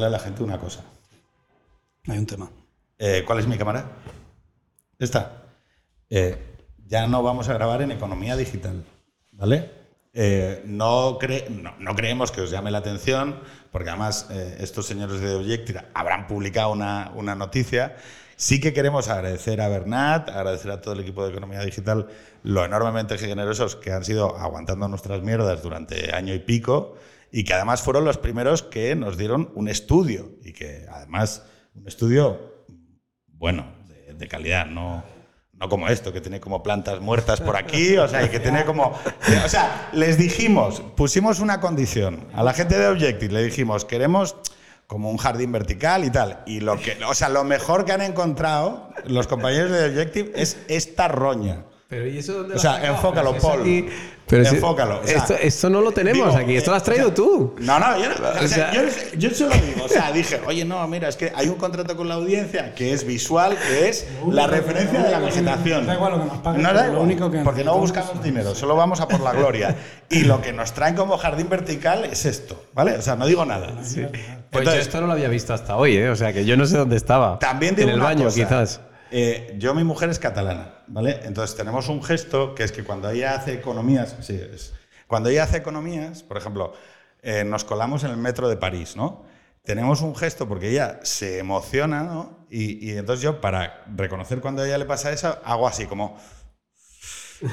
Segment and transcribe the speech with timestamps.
[0.00, 0.82] explicarle a la gente una cosa.
[2.08, 2.50] Hay un tema.
[2.98, 3.84] Eh, ¿Cuál es mi cámara?
[4.98, 5.42] Esta.
[6.08, 6.36] Eh,
[6.86, 8.84] ya no vamos a grabar en economía digital,
[9.32, 9.70] ¿vale?
[10.12, 13.38] Eh, no, cre- no, no creemos que os llame la atención,
[13.70, 17.96] porque además eh, estos señores de Objective habrán publicado una, una noticia.
[18.36, 22.08] Sí que queremos agradecer a Bernat, agradecer a todo el equipo de economía digital
[22.42, 26.96] lo enormemente generosos que han sido aguantando nuestras mierdas durante año y pico
[27.32, 31.44] y que además fueron los primeros que nos dieron un estudio y que además
[31.74, 32.50] un estudio
[33.40, 33.66] bueno,
[34.14, 35.02] de, calidad, no,
[35.54, 38.66] no como esto, que tiene como plantas muertas por aquí, o sea, y que tiene
[38.66, 38.92] como...
[39.44, 44.36] O sea, les dijimos, pusimos una condición a la gente de Objective, le dijimos, queremos
[44.86, 46.42] como un jardín vertical y tal.
[46.46, 50.58] Y lo que, o sea, lo mejor que han encontrado los compañeros de Objective es
[50.68, 51.64] esta roña.
[51.90, 53.90] Pero ¿y eso dónde O sea, enfócalo, Paul.
[54.28, 55.00] Pero si- enfócalo.
[55.02, 57.14] o sea, esto, esto no lo tenemos digo, aquí, esto lo has traído o sea,
[57.16, 57.56] tú.
[57.58, 58.82] No, no, yo, no, o O sea, sea- yo,
[59.18, 59.84] yo se lo digo.
[59.86, 62.92] O sea, dije, oye, no, mira, es que hay un contrato con la audiencia que
[62.92, 65.84] es visual, que es la referencia de la vegetación.
[65.84, 67.76] Da igual lo que nos paguen, No da pero lo igual, único que porque no
[67.76, 69.74] buscamos dinero, solo vamos a por la gloria.
[70.08, 72.92] Y lo que nos traen como jardín vertical es esto, ¿vale?
[72.98, 73.72] O sea, no digo nada.
[73.78, 74.02] Pues yo
[74.52, 76.08] Entonces, esto no lo había visto hasta hoy, ¿eh?
[76.08, 77.40] O sea, que yo no sé dónde estaba.
[77.40, 78.36] También digo En el baño, cosa.
[78.36, 78.80] quizás.
[79.12, 81.20] Eh, yo, mi mujer es catalana, ¿vale?
[81.24, 84.74] Entonces tenemos un gesto que es que cuando ella hace economías, sí, es,
[85.06, 86.72] cuando ella hace economías, por ejemplo,
[87.22, 89.24] eh, nos colamos en el metro de París, ¿no?
[89.64, 92.46] Tenemos un gesto porque ella se emociona, ¿no?
[92.50, 96.18] Y, y entonces yo, para reconocer cuando a ella le pasa eso, hago así, como,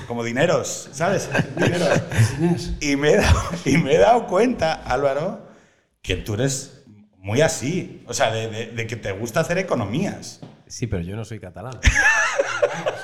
[0.08, 1.30] como dineros, ¿sabes?
[1.55, 2.02] Dineros.
[2.80, 5.47] Y me, he dado, y me he dado cuenta, Álvaro,
[6.02, 6.83] que tú eres
[7.17, 8.03] muy así.
[8.08, 10.39] O sea, de, de- de que te gusta hacer economías.
[10.67, 11.80] Sí, pero yo no soy catalán.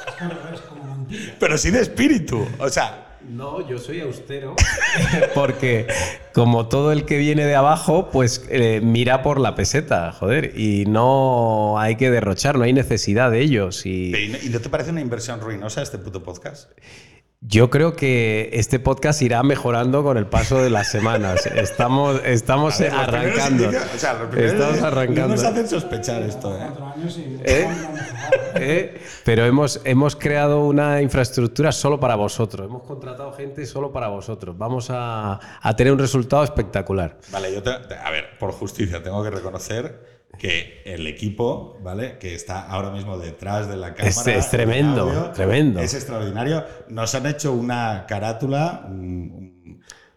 [1.39, 2.47] Pero sí de espíritu.
[2.59, 4.55] O sea, No, yo soy austero.
[5.33, 5.87] Porque
[6.33, 10.57] como todo el que viene de abajo, pues eh, mira por la peseta, joder.
[10.59, 13.85] Y no hay que derrochar, no hay necesidad de ellos.
[13.85, 16.69] Y ¿y no- ¿y no te parece una inversión ruinosa este puto podcast?
[17.45, 21.45] Yo creo que este podcast irá mejorando con el paso de las semanas.
[21.55, 23.67] Estamos, estamos ver, arrancando.
[23.69, 25.21] o sea, Estamos arrancando.
[25.21, 26.59] No nos hacen sospechar esto, ¿eh?
[26.61, 27.67] cuatro años y ¿Eh?
[28.55, 29.01] ¿Eh?
[29.25, 32.65] Pero hemos, hemos creado una infraestructura solo para vosotros.
[32.67, 34.57] Hemos contratado gente solo para vosotros.
[34.57, 37.17] Vamos a, a tener un resultado espectacular.
[37.31, 40.12] Vale, yo te- a ver, por justicia tengo que reconocer
[40.43, 42.17] que el equipo, ¿vale?
[42.19, 44.09] Que está ahora mismo detrás de la cámara.
[44.09, 45.79] Es- es tremendo, audio, tremendo.
[45.79, 46.65] Es extraordinario.
[46.89, 48.85] Nos han hecho una carátula.
[48.89, 49.62] un-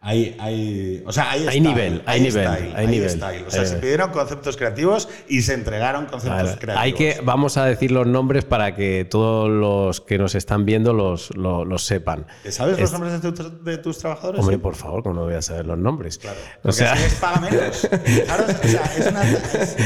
[0.09, 3.11] hay, hay, o sea, hay, Hay style, nivel, hay nivel, style, hay nivel.
[3.11, 3.45] style.
[3.47, 3.67] O sea, Eh.
[3.67, 6.77] se pidieron conceptos creativos y se entregaron conceptos creativos.
[6.79, 10.93] Hay que, vamos a decir los nombres para que todos los que nos están viendo
[10.93, 12.25] los, lo- los sepan.
[12.45, 14.41] ¿Te ¿Sabes los Es- nombres de, tu- de tus trabajadores?
[14.41, 16.19] Hombre, por favor, ¿cómo no voy a saber los nombres?
[16.19, 16.39] Claro.
[16.63, 17.89] O sea, así les paga menos.
[18.27, 19.23] Claro, o sea, es una.
[19.29, 19.77] es-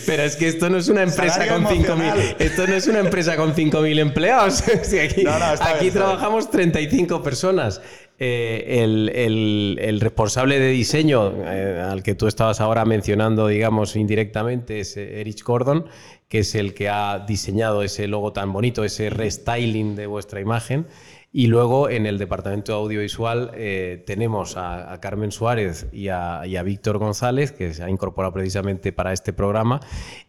[0.06, 2.36] pero es que esto no es una empresa con 5.000 emocional.
[2.38, 4.62] esto no es una empresa con 5.000 empleados.
[4.82, 7.80] Si aquí No, no, bien, aquí está trabajamos 35 personas.
[8.22, 14.98] Eh, el, responsable de diseño eh, al que tú estabas ahora mencionando, digamos, indirectamente, es
[14.98, 15.86] eh, Erich Gordon,
[16.28, 20.86] que es el que ha diseñado ese logo tan bonito, ese restyling de vuestra imagen.
[21.32, 27.52] Y luego en el departamento audiovisual eh, tenemos a, Carmen Suárez y a, Víctor González,
[27.52, 29.80] que se ha incorporado precisamente para este programa.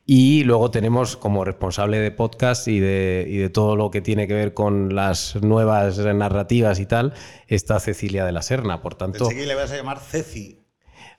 [0.06, 4.28] Y luego tenemos como responsable de podcast y de, y de todo lo que tiene
[4.28, 7.14] que ver con las nuevas narrativas y tal,
[7.48, 8.82] está Cecilia de la Serna.
[8.82, 10.61] Por tanto, Pensé que le vas a llamar Ceci.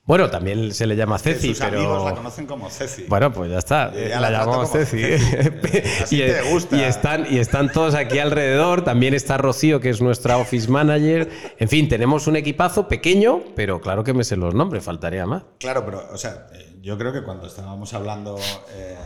[0.04, 2.16] Bueno, también se le llama Ceci, sus amigos la pero...
[2.16, 3.04] conocen como Ceci.
[3.08, 3.94] Bueno, pues ya está.
[3.94, 5.00] Ya la, llamamos Ceci.
[5.00, 5.78] Ceci.
[6.02, 6.76] Así y, te gusta.
[6.76, 8.82] y están, y están todos aquí alrededor.
[8.82, 11.30] También está Rocío, que es nuestra office manager.
[11.56, 15.44] En fin, tenemos un equipazo pequeño, pero claro que me sé los nombres, faltaría más.
[15.60, 18.38] Claro, pero, o sea, eh, yo creo que cuando estábamos hablando,
[18.70, 18.96] eh,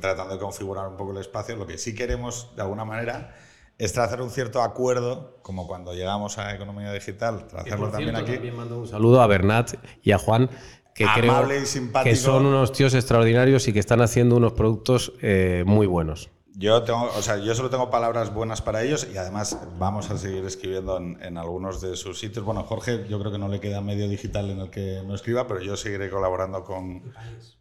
[0.00, 3.34] tratando de configurar un poco el espacio, lo que sí queremos, de alguna manera,
[3.82, 8.34] es trazar un cierto acuerdo, como cuando llegamos a Economía Digital, trazarlo también aquí.
[8.34, 9.74] También mando un saludo a Bernat
[10.04, 10.48] y a Juan,
[10.94, 12.08] que Amable creo y simpático.
[12.08, 16.30] que son unos tíos extraordinarios y que están haciendo unos productos eh, muy buenos.
[16.54, 20.16] Yo, tengo, o sea, yo solo tengo palabras buenas para ellos y además vamos a
[20.16, 22.44] seguir escribiendo en, en algunos de sus sitios.
[22.44, 25.48] Bueno, Jorge, yo creo que no le queda medio digital en el que no escriba,
[25.48, 27.12] pero yo seguiré colaborando con...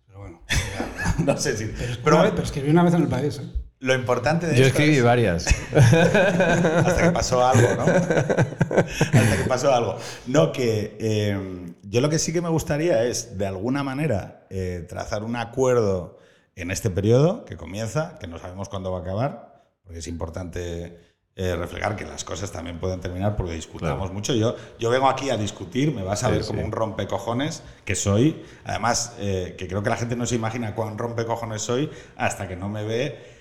[0.05, 0.41] Pero bueno.
[1.25, 1.65] no sé si...
[1.65, 3.39] Pero, Pero una vez, pero escribí una vez en el país.
[3.39, 3.60] ¿eh?
[3.81, 5.47] Lo importante de Yo esto escribí es- varias.
[5.75, 7.81] hasta que pasó algo, ¿no?
[8.77, 9.97] hasta que pasó algo.
[10.27, 14.85] No, que eh, yo lo que sí que me gustaría es, de alguna manera, eh,
[14.87, 16.17] trazar un acuerdo
[16.55, 20.99] en este periodo que comienza, que no sabemos cuándo va a acabar, porque es importante
[21.35, 24.33] eh, reflejar que las cosas también pueden terminar porque discutamos mucho.
[24.35, 26.47] Yo, yo vengo aquí a discutir, me vas a Sí, ver sí.
[26.49, 28.43] como un rompecojones que soy.
[28.63, 32.69] Además, que creo que la gente no se imagina cuán rompecojones soy hasta que no
[32.69, 33.40] me ve.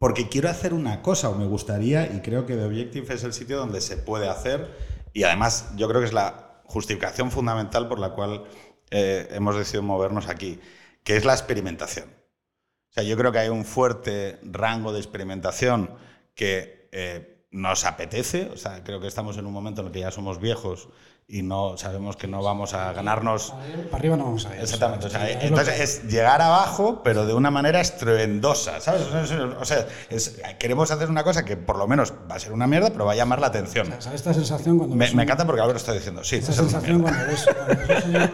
[0.00, 3.34] Porque quiero hacer una cosa o me gustaría, y creo que The Objective es el
[3.34, 4.74] sitio donde se puede hacer.
[5.12, 8.44] Y además, yo creo que es la justificación fundamental por la cual
[8.90, 10.58] eh, hemos decidido movernos aquí,
[11.04, 12.08] que es la experimentación.
[12.08, 15.90] O sea, yo creo que hay un fuerte rango de experimentación
[16.34, 18.48] que eh, nos apetece.
[18.54, 20.88] O sea, creo que estamos en un momento en el que ya somos viejos
[21.32, 23.54] y no sabemos que no vamos a ganarnos.
[23.90, 24.62] Para arriba no vamos a ir.
[24.62, 25.06] Exactamente.
[25.06, 29.02] O sea, Es lo entonces es llegar abajo, pero de una manera estruendosa, ¿sabes?
[29.02, 32.38] O sea, O sea, es- queremos hacer una cosa que por lo menos va a
[32.40, 33.86] ser una mierda, pero va a llamar la atención.
[34.00, 36.24] ¿Sabes esta sensación cuando Me, me encanta porque ahora lo estoy diciendo.
[36.24, 38.30] Sí, Esa es una sensación cuando ves, un, señor,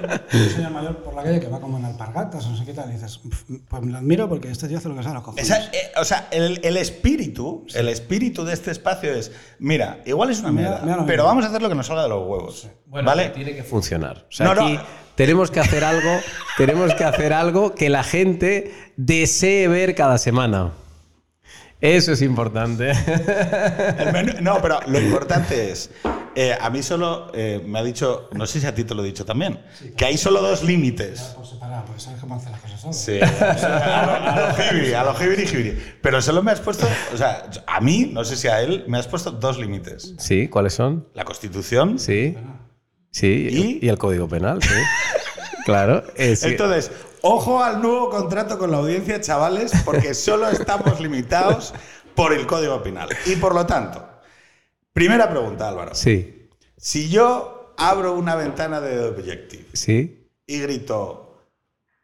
[0.55, 2.89] señor mayor por la calle que va como en alpargatas o no sé qué tal,
[2.91, 5.15] y dices, "Uf, pues me lo admiro porque este tío hace lo que sabe a
[5.17, 5.45] los cojones.
[5.45, 10.31] Esa- eh, o sea, el, el espíritu, el espíritu de este espacio es, mira, igual
[10.31, 12.27] es una mierda, mira lo pero vamos a hacer lo que nos salga de los
[12.27, 12.69] huevos.
[12.97, 13.29] Bueno, ¿Vale?
[13.29, 14.25] tiene que funcionar.
[14.27, 14.65] O sea, No, no.
[14.65, 14.79] aquí
[15.17, 16.19] tenemos que hacer algo,
[16.57, 20.71] tenemos que hacer algo que la gente desee ver cada semana.
[21.79, 22.91] Eso es importante.
[23.99, 25.91] El menú- no, pero lo importante es,
[26.35, 29.03] eh, a mí solo eh, me ha dicho, no sé si a ti te lo
[29.03, 29.61] he dicho también,
[29.95, 31.21] que hay solo dos límites.
[31.37, 32.93] Por separado, porque sabes cómo hacer las cosas solo.
[32.95, 35.79] Sí, a lo- jibiri, a lo jibiri, jibiri.
[36.01, 38.97] Pero solo me has puesto, o sea, a mí, no sé si a él, me
[38.99, 40.15] has puesto dos límites.
[40.17, 41.07] Sí, ¿cuáles son?
[41.13, 41.99] La Constitución.
[41.99, 42.37] Sí.
[43.17, 43.87] Sí, ¿Y?
[43.87, 44.69] y, el Código Penal, sí.
[45.65, 46.05] claro.
[46.17, 46.91] es Entonces,
[47.23, 51.73] ojo al nuevo contrato con la audiencia, chavales, porque solo estamos limitados
[52.15, 53.09] por el Código Penal.
[53.25, 54.07] Y por lo tanto,
[54.93, 55.95] primera pregunta, Álvaro.
[55.95, 61.43] sí, Si yo abro una ventana de Objective sí, y grito,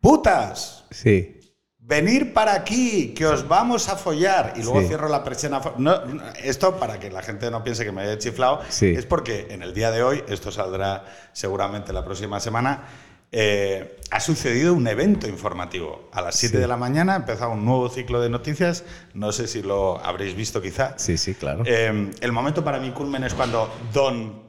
[0.01, 1.42] putas, sí.
[1.85, 4.89] Venir para aquí, que os vamos a follar, y luego Sí.
[4.89, 5.61] cierro la persiana.
[5.61, 8.95] fo- No, no, esto, para que la gente no piense que me haya chiflado, Sí.
[8.97, 12.85] es porque en el día de hoy, esto saldrá seguramente la próxima semana,
[13.33, 16.09] eh, ha sucedido un evento informativo.
[16.13, 16.61] A las 7 Sí.
[16.61, 20.37] de la mañana ha empezado un nuevo ciclo de noticias, no sé si lo habréis
[20.37, 20.95] visto quizá.
[20.99, 21.65] Sí, sí, claro.
[21.67, 24.43] Eh, el momento para mi culmen es cuando don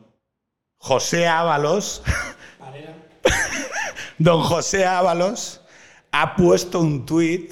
[0.77, 2.03] José Ábalos,
[4.17, 5.61] don José Ábalos,
[6.13, 7.51] ha puesto un tuit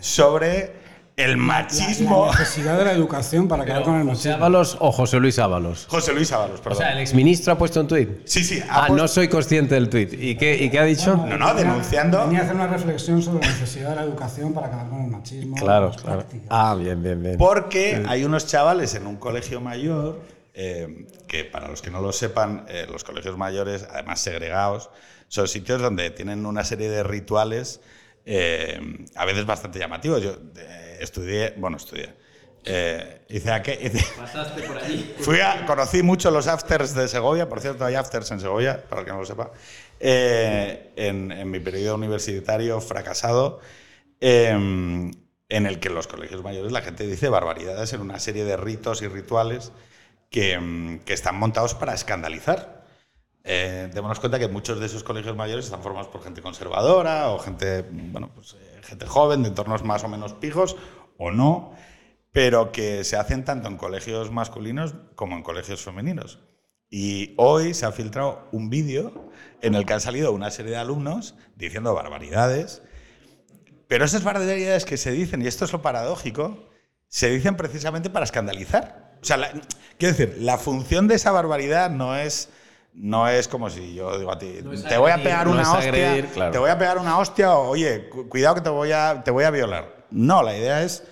[0.00, 0.80] sobre
[1.16, 2.26] el machismo.
[2.32, 4.34] la necesidad de la educación para acabar con el ¿José machismo.
[4.36, 5.86] Ábalos o José Luis Ábalos?
[5.86, 6.78] José Luis Ábalos, O perdón.
[6.78, 8.08] sea, el exministro ha puesto un tuit.
[8.24, 10.14] sí, sí, ha Ah, puesto- no soy consciente del tuit.
[10.14, 11.14] ¿Y qué, ¿Y qué ha dicho?
[11.16, 14.68] No, no, denunciando- Venía a hacer una reflexión sobre la necesidad de la educación para
[14.68, 15.56] acabar con el machismo.
[15.56, 16.20] Claro, claro.
[16.20, 16.46] prácticas.
[16.48, 17.36] Ah, bien, bien, bien.
[17.36, 20.22] Porque hay unos chavales en un colegio mayor,
[20.54, 24.88] eh, que para los que no lo sepan, eh, los colegios mayores, además segregados,
[25.30, 27.80] son sitios donde tienen una serie de rituales,
[28.26, 28.80] eh,
[29.14, 30.20] a veces bastante llamativos.
[30.20, 32.12] Yo eh, estudié, bueno, estudié.
[32.64, 33.48] eh, hice
[34.16, 35.14] Pasaste por allí.
[35.20, 39.02] Fui a, conocí mucho los afters de Segovia, por cierto, hay afters en Segovia, para
[39.02, 39.52] el que no lo sepa,
[40.00, 43.60] en, en mi periodo universitario fracasado,
[44.20, 45.14] en
[45.48, 49.00] el que en los colegios mayores la gente dice barbaridades en una serie de ritos
[49.02, 49.70] y rituales
[50.28, 52.79] que, que están montados para escandalizar.
[53.52, 57.40] Eh, démonos cuenta que muchos de esos colegios mayores están formados por gente conservadora o
[57.40, 60.76] gente, bueno, pues, eh, gente joven de entornos más o menos pijos
[61.18, 61.74] o no,
[62.30, 66.38] pero que se hacen tanto en colegios masculinos como en colegios femeninos.
[66.90, 70.78] Y hoy se ha filtrado un vídeo en el que han salido una serie de
[70.78, 72.82] alumnos diciendo barbaridades,
[73.88, 76.68] pero esas barbaridades que se dicen, y esto es lo paradójico,
[77.08, 79.18] se dicen precisamente para escandalizar.
[79.20, 79.38] O sea,
[79.98, 82.48] quiero decir, la función de esa barbaridad no es,
[83.02, 85.62] no es como si yo digo a ti, No te voy a pegar no una
[85.72, 86.52] hostia, agredir, claro.
[86.52, 89.30] te voy a pegar una hostia o oye, cu- cuidado que te voy a, te
[89.30, 90.04] voy a violar.
[90.10, 91.02] No, la idea es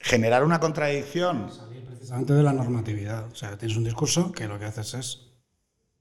[0.00, 1.50] generar una contradicción.
[1.52, 3.26] Salir precisamente de la normatividad.
[3.32, 5.20] O sea, tienes un discurso que lo que haces es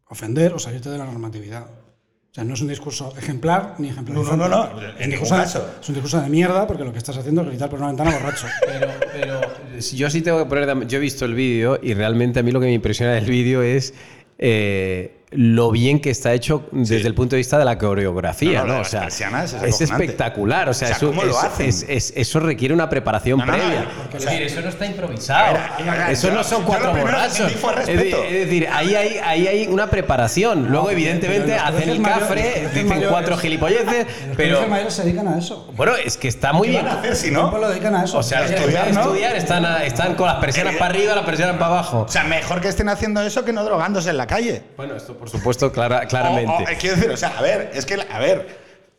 [0.08, 1.64] ofender o salirte de la normatividad.
[1.64, 4.18] O sea, no es un discurso ejemplar ni ejemplar.
[4.18, 5.70] No, no, no, no, en Es un ningún discurso, caso.
[5.82, 8.12] es un discurso de mierda porque lo que estás haciendo es gritar por una ventana
[8.12, 8.48] borracho.
[8.66, 9.42] Pero, pero
[9.80, 10.66] yo sí tengo que poner.
[10.66, 13.26] de- Yo he visto el vídeo y realmente a mí lo que me impresiona del
[13.26, 13.94] vídeo es
[14.38, 17.08] eh, lo bien que está hecho desde Sí.
[17.08, 18.68] el punto de vista de la coreografía, No, no, ¿no?
[18.68, 20.70] lo de O las sea, persianas es espectacular.
[20.70, 21.70] O sea, O sea, eso, ¿cómo lo es- hacen?
[21.70, 23.86] es- es- eso requiere una preparación No, no, no, previa.
[23.98, 25.54] porque, es o sea, decir, eso no está improvisado.
[25.54, 27.52] Mira, mira, eso yo- no son cuatro borrachos.
[27.52, 28.24] Es decir, respeto.
[28.24, 30.68] es decir, ahí hay, ahí hay una preparación.
[30.70, 34.56] Luego, evidentemente, los hacen el los cafre, dicen mayores- cuatro gilipolleces, Los pero.
[34.56, 35.72] colegios mayores se dedican a eso.
[35.76, 36.86] Bueno, es que está muy ¿Qué bien.
[36.86, 37.58] van a hacer si ¿Qué no?
[37.58, 38.18] lo dedican a eso?
[38.20, 42.06] O sea, Estudiar, están, están con las persianas Eh, para arriba, las persianas para abajo.
[42.08, 44.62] O sea, mejor que estén haciendo eso que no drogándose en la calle.
[44.78, 46.52] Bueno, esto por supuesto, clara- claramente.
[46.52, 48.48] O- o, eh, quiero decir, o sea, a ver, es que, a ver,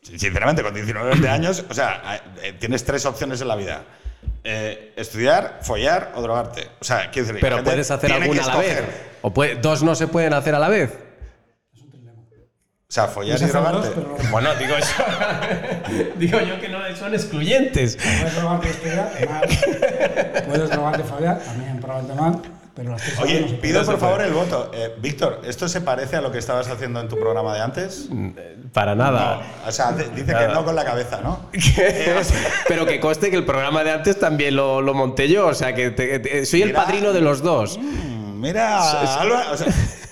[0.02, 3.83] sinceramente, con 19 o 20 años, o sea, eh, tienes tres opciones en la vida.
[4.49, 6.68] eh, estudiar, follar o drogarte.
[6.80, 8.83] O sea, quiero decir, Pero puedes hacer alguna a la vez.
[9.23, 10.92] O puede- dos no se pueden hacer a la vez.
[12.88, 13.78] O sea, follar y drogarte.
[13.88, 14.92] dos, pero Bueno, digo eso.
[16.16, 17.97] digo yo que no son excluyentes.
[17.97, 20.45] Puedes drogarte y estudiar, mal.
[20.47, 22.42] Puedes drogarte y fallar, también probablemente mal.
[22.76, 24.71] Pero las tres Oye, no pido por favor el voto.
[24.75, 28.09] Eh, Víctor, ¿esto se parece a lo que estabas haciendo en tu programa de antes?
[28.75, 29.40] Para nada.
[29.66, 31.49] O sea, dice que no con la cabeza, ¿no?
[32.68, 35.47] Pero que conste que el programa de antes también lo, lo monté yo.
[35.47, 37.78] O sea, que te- te- soy el padrino de los dos.
[37.78, 38.78] Mm, Mira,
[39.21, 39.66] Alba, o sea,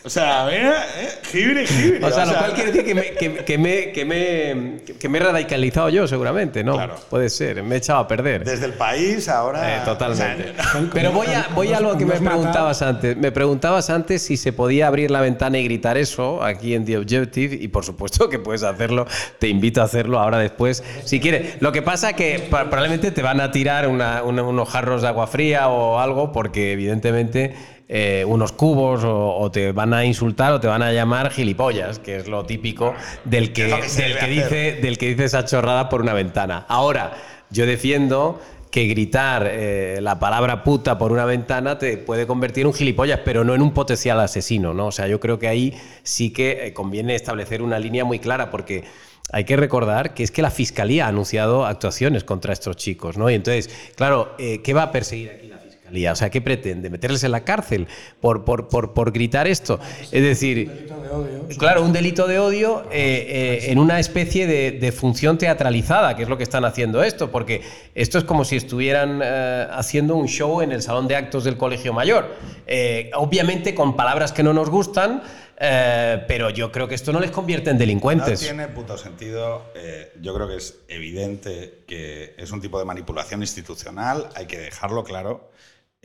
[0.05, 3.35] o sea, mira, eh, jibri, jibri, O sea, lo cual quiere decir que me, que,
[3.45, 6.75] que me, que, me, que me he radicalizado yo, seguramente, ¿no?
[6.75, 6.97] Claro.
[7.09, 8.45] Puede ser, me he echado a perder.
[8.45, 9.77] Desde el país ahora.
[9.79, 10.51] Eh, totalmente.
[10.51, 13.17] o sea, Pero voy a, voy a lo que me preguntabas antes.
[13.17, 16.99] Me preguntabas antes si se podía abrir la ventana y gritar eso aquí en The
[16.99, 19.07] Objective y por supuesto que puedes hacerlo.
[19.39, 21.63] Te invito a hacerlo ahora después si quieres.
[21.63, 25.09] Lo que pasa que pa- probablemente te van a tirar una- una- unos jarros de
[25.09, 27.55] agua fría o algo porque evidentemente
[27.89, 31.99] eh, unos cubos o, o te van a insultar o te van a llamar gilipollas,
[31.99, 36.01] que es lo típico del que, del que dice del que dice esa chorrada por
[36.01, 36.65] una ventana.
[36.69, 37.13] Ahora,
[37.51, 42.67] yo defiendo que gritar eh, la palabra puta por una ventana te puede convertir en
[42.67, 44.87] un gilipollas, pero no en un potencial asesino, ¿no?
[44.87, 48.51] O sea, yo creo que ahí sí que eh, conviene establecer una línea muy clara,
[48.51, 48.83] porque
[49.31, 53.31] hay que recordar que es que la Fiscalía ha anunciado actuaciones contra estos chicos, ¿no?
[53.31, 55.54] Y entonces, claro, eh, ¿qué va a perseguir aquí la
[55.95, 56.13] Fiscalía?
[56.13, 56.91] O sea, ¿qué pretende?
[56.91, 57.87] ¿Meterles en la cárcel
[58.21, 59.79] por, por, por, por gritar esto?
[60.11, 60.69] Es decir...
[60.69, 61.49] delito de odio.
[61.59, 66.25] Claro, un delito de odio eh, eh, en una especie de, de función teatralizada, que
[66.25, 67.63] es lo que están haciendo esto, porque
[67.95, 71.57] esto es como si estuvieran eh, haciendo un show en el salón de actos del
[71.57, 72.35] colegio mayor.
[72.67, 75.23] Eh, obviamente con palabras que no nos gustan,
[75.61, 78.41] eh, pero yo creo que esto no les convierte en No delincuentes.
[78.41, 79.63] tiene puto sentido.
[79.77, 84.59] eh, yo creo que es evidente que es un tipo de manipulación institucional, hay que
[84.59, 85.51] dejarlo claro.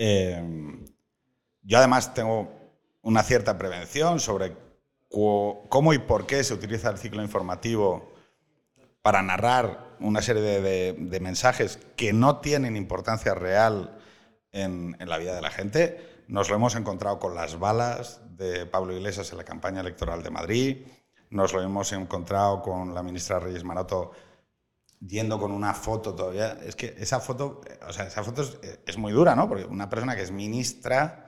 [0.02, 0.42] Eh,
[1.62, 2.50] yo además tengo
[3.02, 4.56] una cierta prevención sobre
[5.10, 8.14] cómo y por qué se utiliza el ciclo informativo
[9.02, 14.00] para narrar una serie de mensajes que no tienen importancia real
[14.54, 16.24] en, en la vida de la gente.
[16.30, 20.30] Nos lo hemos encontrado con las balas de Pablo Iglesias en la campaña electoral de
[20.30, 20.88] Madrid.
[21.30, 24.12] Nos lo hemos encontrado con la ministra Reyes Maroto
[25.00, 26.58] yendo con una foto todavía.
[26.66, 29.48] Es que esa foto, o sea, esa foto es, es muy dura, ¿no?
[29.48, 31.28] Porque una persona que es ministra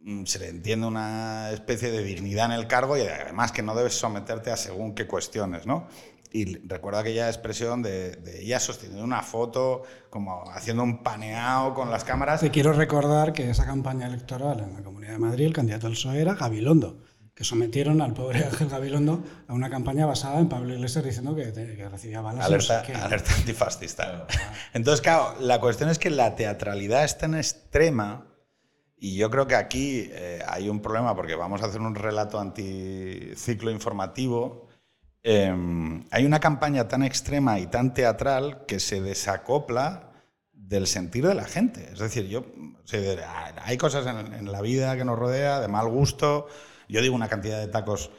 [0.00, 3.74] mm, se le entiende una especie de dignidad en el cargo y además que no
[3.74, 5.88] debes someterte a según qué cuestiones, ¿no?
[6.32, 11.92] Y recuerdo aquella expresión de, de ella sosteniendo una foto, como haciendo un paneado con
[11.92, 12.40] las cámaras.
[12.40, 15.94] Te quiero recordar que esa campaña electoral en la Comunidad de Madrid, el candidato del
[15.94, 20.74] PSOE era Gabilondo, que sometieron al pobre Ángel Gabilondo a una campaña basada en Pablo
[20.74, 22.48] Iglesias diciendo que, que recibía balas.
[22.48, 24.26] y no sé Alerta, alerta antifascista.
[24.72, 28.26] Entonces, claro, la cuestión es que la teatralidad es tan extrema
[28.96, 32.38] y yo creo que aquí eh, hay un problema porque vamos a hacer un relato
[32.38, 34.68] anticiclo informativo.
[35.22, 35.52] Eh,
[36.10, 40.12] hay una campaña tan extrema y tan teatral que se desacopla
[40.52, 41.90] del sentir de la gente.
[41.92, 42.46] Es decir, yo
[42.84, 46.46] sea, hay cosas en, en la vida que nos rodea de mal gusto.
[46.94, 48.12] Yo digo una cantidad de tacos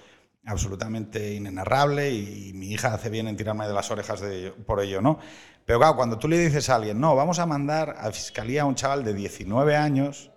[0.45, 4.99] absolutamente inenarrable y, mi hija hace bien en tirarme de las orejas de- por ello,
[5.01, 5.17] ¿no?
[5.65, 8.65] Pero claro, cuando tú le dices a alguien, no, vamos a mandar a fiscalía a
[8.65, 10.29] un chaval de 19 años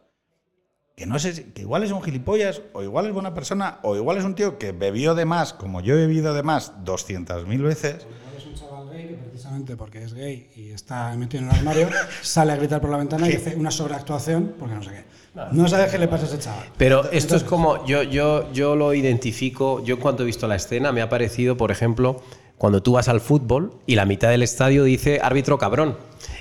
[0.95, 3.97] que no sé, si- que igual es un gilipollas, o igual es buena persona, o
[3.97, 7.61] igual es un tío que bebió de más, como yo he bebido de más 200.000
[7.63, 11.51] veces, Igual es un chaval gay que precisamente porque es gay y está metido en
[11.51, 11.89] el armario,
[12.23, 15.05] sale a gritar por la ventana y hace una sobreactuación porque no sé qué.
[15.53, 16.65] No sabes qué le pasa a ese chaval.
[16.77, 20.57] Pero esto es como, yo, yo, yo lo identifico, yo en cuanto he visto la
[20.57, 22.23] escena me ha parecido, por ejemplo,
[22.57, 25.97] cuando tú vas al fútbol y la mitad del estadio dice árbitro cabrón.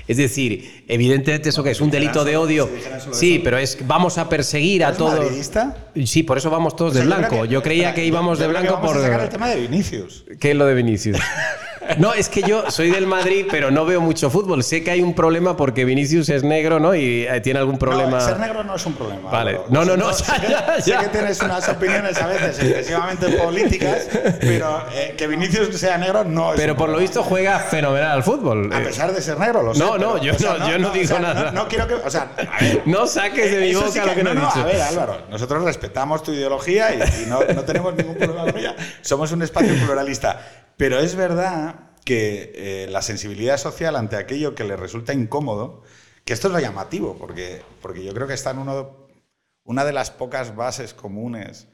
[0.08, 2.68] Es decir, evidentemente eso que es un delito de odio.
[3.12, 5.18] Sí, pero es vamos a perseguir a ¿Eres todos.
[5.18, 5.76] madridista?
[6.04, 7.44] Sí, por eso vamos todos de blanco.
[7.44, 10.24] yo creía que íbamos de blanco vamos por a sacar el tema de Vinicius.
[10.40, 11.18] ¿Qué es lo de Vinicius?
[11.96, 14.62] No, es que yo soy del Madrid, pero no veo mucho fútbol.
[14.62, 16.94] Sé que hay un problema porque Vinicius es negro, ¿no?
[16.94, 18.18] Y eh, tiene algún problema.
[18.18, 19.30] No, ser negro no es un problema.
[19.30, 19.60] Vale.
[19.70, 21.00] No, no, no, Sé ya, que- ya, sé ya.
[21.00, 24.08] que tienes unas opiniones a veces excesivamente políticas,
[24.40, 28.10] pero eh, que Vinicius sea negro no es Pero un por lo visto juega fenomenal
[28.12, 28.70] al fútbol.
[28.72, 29.80] A pesar de ser negro, lo sé.
[29.80, 31.50] No, no, yo o sea, no- yo no digo o sea, nada.
[31.52, 31.94] No, quiero que.
[31.94, 34.40] O sea, a ver, No saques de mi boca sí lo que no he no,
[34.46, 34.60] dicho.
[34.60, 38.58] A ver, Álvaro, nosotros respetamos tu ideología y, y no, no tenemos ningún problema con
[38.58, 38.74] ella.
[39.00, 40.40] Somos un espacio pluralista.
[40.78, 45.82] Pero es verdad que eh, la sensibilidad social ante aquello que le resulta incómodo,
[46.24, 49.08] que esto es lo llamativo, porque, porque yo creo que está en uno,
[49.64, 51.68] una de las pocas bases comunes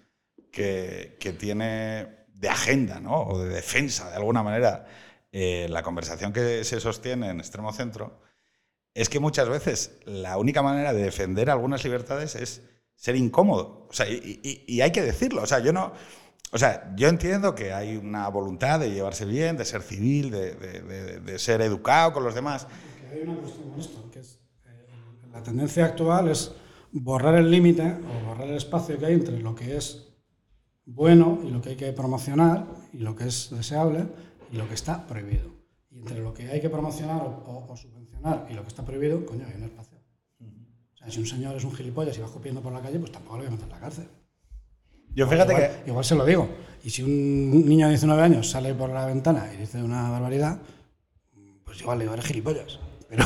[0.53, 3.23] que, que tiene de agenda ¿no?
[3.23, 4.87] o de defensa, de alguna manera,
[5.33, 8.21] eh, la conversación que se sostiene en extremo centro,
[8.95, 12.63] es que muchas veces la única manera de defender algunas libertades es
[12.97, 13.87] ser incómodo.
[13.91, 15.43] O sea, y, y- y hay que decirlo.
[15.43, 15.95] O sea, yo no.
[16.55, 20.55] O sea, yo entiendo que hay una voluntad de llevarse bien, de ser civil, de,
[20.55, 22.69] de- de- de ser educado con los demás.
[23.13, 24.87] Hay una cuestión con esto, que es eh,
[25.33, 26.53] la tendencia actual es
[26.93, 30.07] borrar el límite o borrar el espacio que hay entre lo que es
[30.87, 34.07] bueno y lo que hay que promocionar y lo que es deseable
[34.53, 35.51] y lo que está prohibido.
[35.91, 38.85] Y entre lo que hay que promocionar o, o- o subvencionar y lo que está
[38.85, 39.99] prohibido, coño, hay un espacio.
[40.95, 43.11] O sea, si un señor es un gilipollas y va escupiendo por la calle, pues
[43.11, 44.09] tampoco le voy a meter en la cárcel.
[45.15, 45.91] Yo fíjate igual, que.
[45.91, 46.49] igual se lo digo.
[46.83, 50.59] Y si un niño de 19 años sale por la ventana y dice una barbaridad,
[51.65, 52.79] pues igual le digo, eres gilipollas.
[53.09, 53.25] Pero,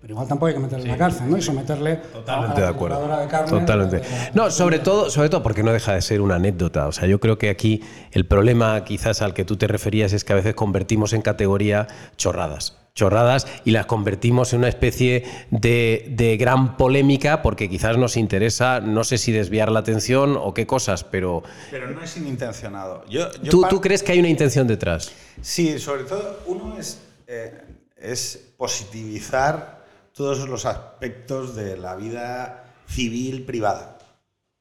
[0.00, 1.36] pero igual tampoco hay que meterle en la cárcel, ¿no?
[1.36, 3.18] Y someterle Totalmente a de acuerdo.
[3.18, 4.02] de carne, Totalmente.
[4.34, 6.86] No, sobre todo, sobre todo porque no deja de ser una anécdota.
[6.88, 10.24] O sea, yo creo que aquí el problema quizás al que tú te referías es
[10.24, 12.78] que a veces convertimos en categoría chorradas.
[12.94, 18.80] Chorradas y las convertimos en una especie de, de gran polémica porque quizás nos interesa,
[18.80, 23.04] no sé si desviar la atención o qué cosas, pero Pero no es inintencionado.
[23.08, 25.12] Yo, yo ¿tú, par- tú crees que hay una intención detrás?
[25.40, 27.52] Sí, sobre todo, uno es, eh,
[27.96, 29.79] es positivizar
[30.20, 33.96] todos los aspectos de la vida civil privada.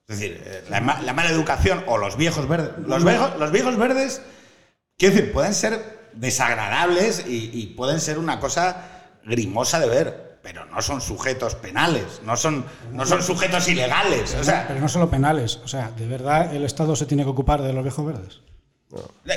[0.08, 2.70] Es decir, eh, la, la mala educación o los viejos verdes.
[2.88, 4.22] Los viejos, los viejos verdes,
[4.98, 8.86] quiero decir, pueden ser desagradables y, y pueden ser una cosa
[9.26, 12.64] grimosa de ver, pero no son sujetos penales, no son,
[12.94, 14.36] no son sujetos ilegales.
[14.36, 15.58] O sea, Pero no solo penales.
[15.66, 18.40] O sea, ¿de verdad el Estado se tiene que ocupar de los viejos verdes?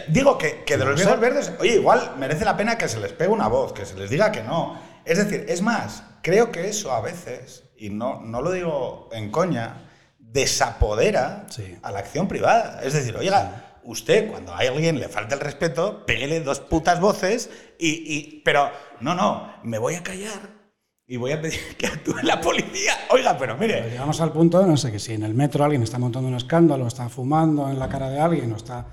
[0.07, 3.13] Digo que, que de los viejos verdes, oye, igual merece la pena que se les
[3.13, 4.93] pegue una voz, que se les diga que no.
[5.05, 9.31] Es decir, es más, creo que eso a veces, y no, no lo digo en
[9.31, 9.89] coña,
[10.19, 11.77] desapodera Sí.
[11.83, 12.81] a la acción privada.
[12.83, 17.51] Es decir, oiga, usted cuando a alguien le falta el respeto, pégale dos putas voces
[17.79, 20.63] y, y- Pero no, no, me voy a callar
[21.07, 22.93] y voy a pedir que actúe la policía.
[23.11, 25.83] Oiga, pero Pero mire, llegamos al punto, no sé, que si en el metro alguien
[25.83, 28.87] está montando un escándalo, está fumando en la cara de alguien o está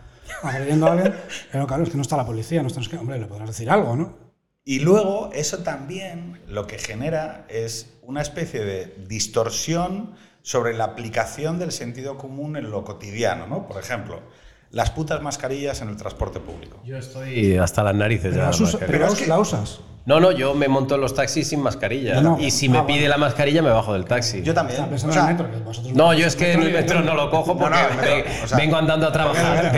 [0.43, 1.15] agrediendo a alguien,
[1.51, 3.95] pero claro, es que no está la policía, no está, hombre, le podrás decir algo,
[3.95, 4.28] ¿no?
[4.69, 11.57] Y luego eso también lo que genera es una especie de distorsión sobre la aplicación
[11.57, 13.67] del sentido común en lo cotidiano, ¿no?
[13.67, 14.21] Por ejemplo,
[14.69, 16.79] las putas mascarillas en el transporte público.
[16.85, 18.91] Yo estoy hasta las narices Pero, las mascarillas.
[18.91, 19.79] pero es que- la usas.
[20.05, 22.19] No, no, yo me monto en los taxis sin mascarilla.
[22.21, 22.39] No.
[22.39, 22.87] Y si Ah, me bueno.
[22.87, 24.41] pide la mascarilla, me bajo del taxi.
[24.41, 24.73] Yo también.
[24.81, 27.01] Estaba pensando O sea, en el metro, que No, yo es que en el metro
[27.01, 29.71] no lo cojo porque No, no, el metro, ve- o sea, vengo andando a trabajar.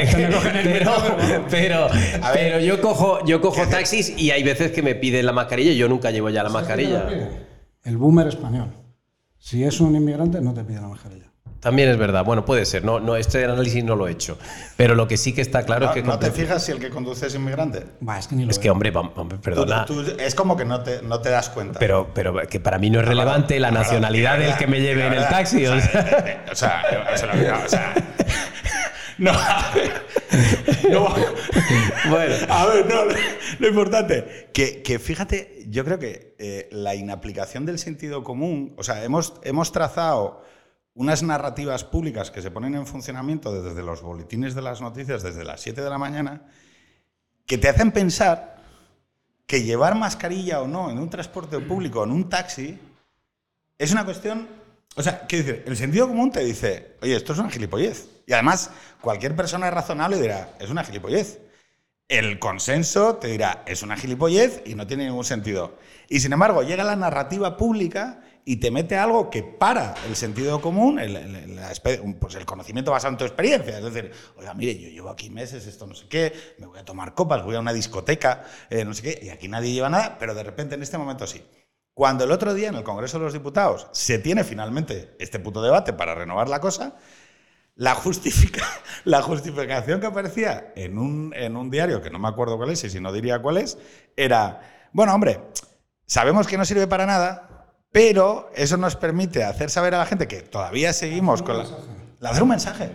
[1.49, 5.77] Pero yo cojo, yo cojo taxis y hay veces que me piden la mascarilla y
[5.77, 7.07] yo nunca llevo ya la mascarilla.
[7.83, 8.69] El boomer español.
[9.37, 11.30] Si es un inmigrante, no te pide la mascarilla.
[11.61, 12.25] También es verdad.
[12.25, 12.83] Bueno, puede ser.
[12.83, 14.37] No, no, este análisis no lo he hecho.
[14.77, 16.03] Pero lo que sí que está claro no, es que.
[16.03, 17.85] ¿no te fijas si el que conduce es inmigrante?
[18.07, 18.63] Va, es que ni lo es veo.
[18.63, 18.91] que, hombre,
[19.41, 19.85] perdona.
[19.85, 21.77] tú- es como que no te, no te das cuenta.
[21.79, 25.05] Pero, pero que para mí no es relevante la nacionalidad de del que me lleve
[25.05, 25.65] en el taxi.
[25.67, 26.45] o sea.
[26.51, 26.81] o sea,
[27.13, 27.93] eso lo- no, o sea,
[29.19, 29.91] no, a ver,
[30.91, 31.13] no,
[32.09, 32.35] Bueno.
[32.49, 33.13] A ver, no, lo,
[33.59, 38.83] lo importante, que, que fíjate, yo creo que eh, la inaplicación del sentido común, o
[38.83, 40.43] sea, hemos, hemos trazado
[40.93, 45.43] unas narrativas públicas que se ponen en funcionamiento desde los boletines de las noticias, desde
[45.43, 46.43] las 7 de la mañana,
[47.45, 48.57] que te hacen pensar
[49.45, 52.79] que llevar mascarilla o no en un transporte público, en un taxi,
[53.77, 54.47] es una cuestión.
[54.95, 58.07] O sea, quiero decir, el sentido común te dice, oye, esto es una gilipollez.
[58.25, 58.69] Y además,
[59.01, 61.39] cualquier persona razonable dirá, es una gilipollez.
[62.07, 65.77] El consenso te dirá, es una gilipollez y no tiene ningún sentido.
[66.09, 70.61] Y sin embargo, llega la narrativa pública y te mete algo que para el sentido
[70.61, 71.59] común, el, el-
[72.19, 73.77] pues el conocimiento basado en tu experiencia.
[73.77, 76.85] Es decir, oiga, mire, yo llevo aquí meses, esto no sé qué, me voy a
[76.85, 80.17] tomar copas, voy a una discoteca, eh, no sé qué, y aquí nadie lleva nada,
[80.19, 81.43] pero de repente en este momento sí.
[81.93, 85.61] Cuando el otro día en el Congreso de los Diputados se tiene finalmente este puto
[85.61, 86.95] debate para renovar la cosa,
[87.75, 88.63] la, justifica,
[89.05, 92.83] la justificación que aparecía en un, en un diario, que no me acuerdo cuál es,
[92.83, 93.77] y si no diría cuál es,
[94.15, 95.39] era, bueno, hombre,
[96.05, 97.50] sabemos que no sirve para nada,
[97.91, 101.65] pero eso nos permite hacer saber a la gente que todavía seguimos con la...
[102.19, 102.89] Lanzar un mensaje.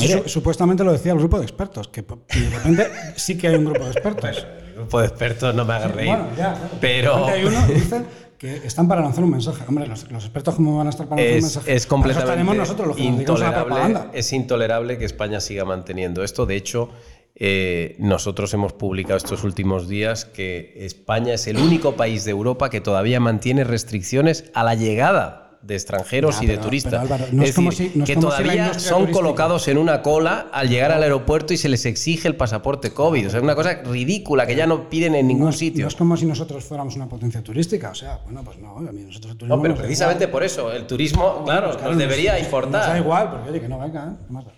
[0.00, 3.66] Mire, supuestamente lo decía el grupo de expertos, que de repente sí que hay un
[3.66, 4.46] grupo de expertos.
[4.66, 6.08] El grupo de expertos no me haga reír.
[6.08, 6.68] Bueno, ya, claro.
[6.80, 8.02] pero hay uno que dice
[8.38, 9.64] que están para lanzar un mensaje.
[9.68, 11.74] Hombre, los, los expertos cómo van a estar para lanzar un mensaje.
[11.74, 16.46] es completamente nosotros los que la intolerable, es intolerable que España siga manteniendo esto.
[16.46, 16.90] De hecho,
[17.36, 22.70] eh, nosotros hemos publicado estos últimos días que España es el único país de Europa
[22.70, 26.92] que todavía mantiene restricciones a la llegada de extranjeros Ya, y de turistas.
[26.92, 29.78] pero, Álvaro, no es como si- no es que como todavía son turística- colocados en
[29.78, 33.28] una cola al llegar al aeropuerto y se les exige el pasaporte COVID.
[33.28, 35.84] O sea, es una cosa ridícula que ya no piden en ningún no es, sitio.
[35.84, 37.88] no es como si nosotros fuéramos una potencia turística.
[37.90, 40.44] O sea, bueno, pues no, a mí nosotros el turismo No, pero nos precisamente por
[40.44, 42.96] eso, el turismo, claro, Pues claro, nos debería Nos da importar.
[42.98, 44.24] igual, porque oye, que no venga, ¿eh?
[44.26, 44.52] ¿Qué más da?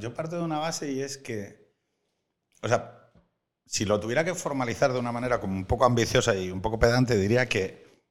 [0.00, 1.72] Yo parto de una base y es que,
[2.62, 3.10] o sea,
[3.66, 6.78] si lo tuviera que formalizar de una manera como un poco ambiciosa y un poco
[6.78, 8.02] pedante, diría que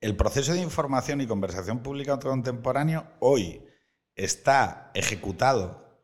[0.00, 3.64] el proceso de información y conversación pública contemporáneo hoy
[4.16, 6.00] está ejecutado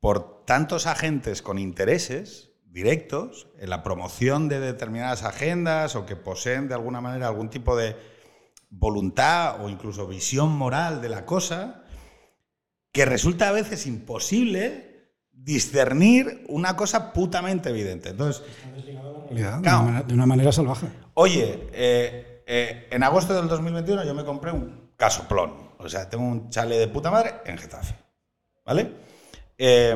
[0.00, 6.68] por tantos agentes con intereses directos en la promoción de determinadas agendas o que poseen
[6.68, 7.96] de alguna manera algún tipo de
[8.70, 11.79] voluntad o incluso visión moral de la cosa,
[12.92, 14.90] que resulta a veces imposible
[15.32, 18.10] discernir una cosa putamente evidente.
[18.10, 18.42] Entonces,
[19.28, 19.80] realidad, de, Claro.
[19.80, 20.86] una manera, de una manera salvaje.
[21.14, 25.70] Oye, eh, eh, en agosto del 2021 yo me compré un casoplón.
[25.78, 27.94] O sea, tengo un chale de puta madre en Getafe.
[28.66, 28.92] ¿Vale?
[29.56, 29.94] Eh,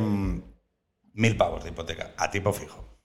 [1.13, 2.99] mil pavos de hipoteca a tipo fijo.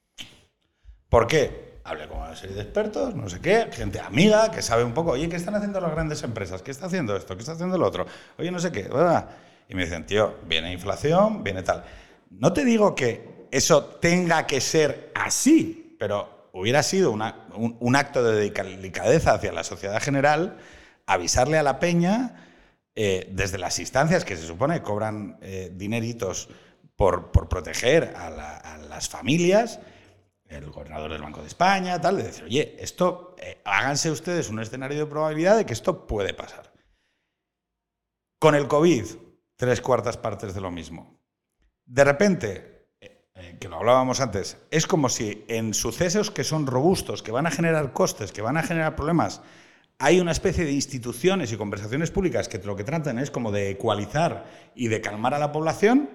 [1.10, 1.80] ¿Por qué?
[1.84, 5.12] Hablé con una serie de expertos, no sé qué, gente amiga que sabe un poco,
[5.12, 6.62] oye, ¿qué están haciendo las grandes empresas?
[6.62, 7.36] ¿Qué está haciendo esto?
[7.36, 8.06] ¿Qué está haciendo lo otro?
[8.38, 8.84] Oye, no sé qué.
[8.84, 9.30] ¿verdad?
[9.70, 11.86] Y me dicen, tío, viene inflación, viene tal.
[12.32, 18.24] No te digo que eso tenga que ser así, pero hubiera sido una- un, acto
[18.24, 20.58] de delicadeza hacia la sociedad general
[21.06, 22.48] avisarle a la peña
[22.96, 26.50] eh, desde las instancias que se supone cobran eh, dineritos
[26.96, 29.80] por, por proteger a las familias,
[30.48, 34.60] el gobernador del Banco de España, tal, de decir, oye, esto, eh, háganse ustedes un
[34.60, 36.74] escenario de probabilidad de que esto puede pasar.
[38.40, 39.06] Con el COVID,
[39.60, 41.20] tres cuartas partes de lo mismo.
[41.86, 46.66] De repente, eh, eh, que lo hablábamos antes, es como si en sucesos que son
[46.66, 49.42] robustos, que van a generar costes, que van a generar problemas,
[49.98, 53.72] hay una especie de instituciones y conversaciones públicas que lo que tratan es como de
[53.72, 54.46] ecualizar
[54.76, 56.10] y de calmar a la población,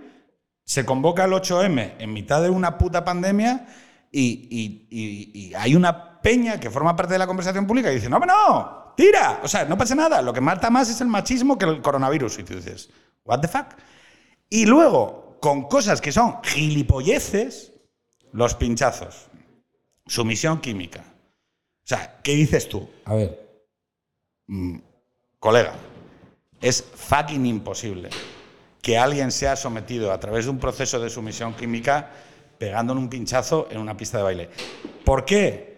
[0.64, 3.66] se convoca el 8M en mitad de una puta pandemia
[4.10, 4.48] y,
[4.90, 8.94] y- hay una peña que forma parte de la conversación pública y dice, no, no,
[8.96, 11.82] tira, o sea, no pasa nada, lo que mata más es el machismo que el
[11.82, 12.38] coronavirus.
[12.38, 12.88] Y tú dices,
[13.24, 13.66] what the fuck?
[14.48, 17.72] Y luego, con cosas que son gilipolleces,
[18.32, 19.28] los pinchazos,
[20.06, 21.00] sumisión química.
[21.00, 22.88] O sea, ¿qué dices tú?
[23.04, 23.60] A ver,
[24.46, 24.78] mm,
[25.38, 25.74] colega,
[26.60, 28.10] es fucking imposible
[28.80, 32.10] que alguien sea sometido a través de un proceso de sumisión química
[32.58, 34.50] pegándole un pinchazo en una pista de baile.
[35.04, 35.74] ¿Por qué?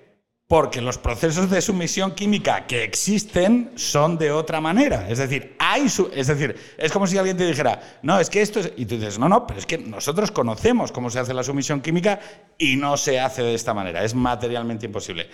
[0.47, 5.09] Porque los procesos de sumisión química que existen son de otra manera.
[5.09, 8.73] Es decir, es decir, es como si alguien te dijera, no, es que esto es.
[8.77, 11.81] Y tú dices, no, no, pero es que nosotros conocemos cómo se hace la sumisión
[11.81, 12.21] química
[12.59, 14.05] y no se hace de esta manera.
[14.05, 15.29] Es materialmente imposible.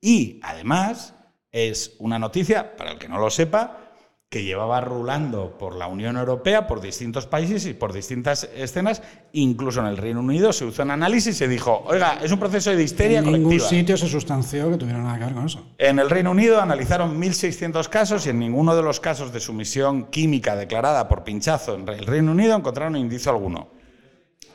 [0.00, 1.14] Y además
[1.50, 3.83] es una noticia, para el que no lo sepa,
[4.34, 9.00] que llevaba rulando por la Unión Europea, por distintos países y por distintas escenas,
[9.32, 12.40] incluso en el Reino Unido se hizo un análisis y se dijo, oiga, es un
[12.40, 13.68] proceso de histeria en ningún colectiva.
[13.68, 15.64] sitio se sustanció que tuviera nada que ver con eso.
[15.78, 20.06] En el Reino Unido analizaron 1.600 casos y en ninguno de los casos de sumisión
[20.06, 23.68] química declarada por pinchazo en el Reino Unido encontraron indicio alguno.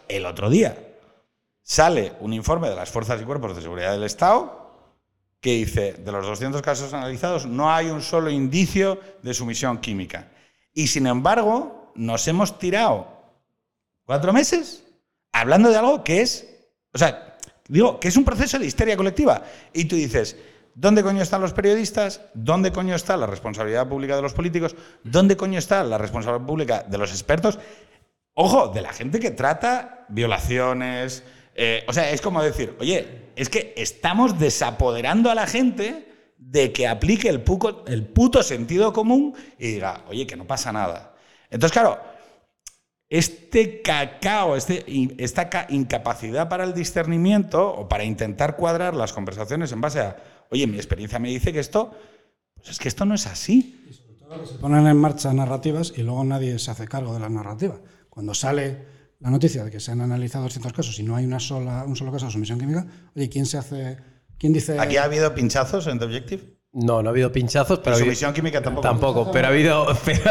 [0.09, 0.77] El otro día
[1.63, 4.58] sale un informe de las Fuerzas y Cuerpos de Seguridad del Estado
[5.41, 10.31] que dice, de los 200 casos analizados, no hay un solo indicio de sumisión química.
[10.73, 13.07] Y sin embargo, nos hemos tirado
[14.03, 14.83] cuatro meses
[15.31, 16.47] hablando de algo que es,
[16.93, 19.43] o sea, digo, que es un proceso de histeria colectiva.
[19.73, 20.35] Y tú dices,
[20.75, 22.21] ¿dónde coño están los periodistas?
[22.33, 24.75] ¿Dónde coño está la responsabilidad pública de los políticos?
[25.03, 27.59] ¿Dónde coño está la responsabilidad pública de los expertos?
[28.33, 31.23] Ojo, de la gente que trata violaciones.
[31.61, 36.71] Eh, o sea, es como decir, oye, es que estamos desapoderando a la gente de
[36.71, 41.15] que aplique el, puto sentido común y diga, oye, que no pasa nada.
[41.49, 41.99] Entonces, claro,
[43.09, 44.85] este cacao, este,
[45.17, 50.15] esta ca- incapacidad para el discernimiento o para intentar cuadrar las conversaciones en base a,
[50.51, 51.91] oye, mi experiencia me dice que esto,
[52.55, 53.83] pues es que esto no es así.
[54.45, 57.81] Se ponen en marcha narrativas y luego nadie se hace cargo de la narrativa.
[58.09, 61.39] Cuando sale la noticia de que se han analizado 200 casos y no hay una
[61.39, 63.97] sola, un solo caso de sumisión química, oye, ¿quién se hace?
[64.37, 64.79] ¿Quién dice?
[64.79, 66.58] Aquí ha habido pinchazos en The Objective.
[66.71, 68.87] No, no ha habido pinchazos, pero Y ha habido- sumisión química tampoco.
[68.87, 69.87] Tampoco, pero ha habido.
[70.05, 70.21] pero-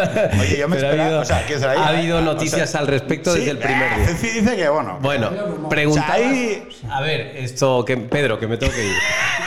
[0.41, 2.87] Oye, yo me ha esperaba- habido, o sea, ahí- ha habido o sea, noticias al
[2.87, 4.07] respecto Sí, desde el primer eh, día.
[4.07, 4.99] Ceci dice que, bueno.
[5.03, 6.13] Bueno, preguntabas.
[6.13, 8.95] ahí- A ver, esto que Pedro, que me tengo que ir.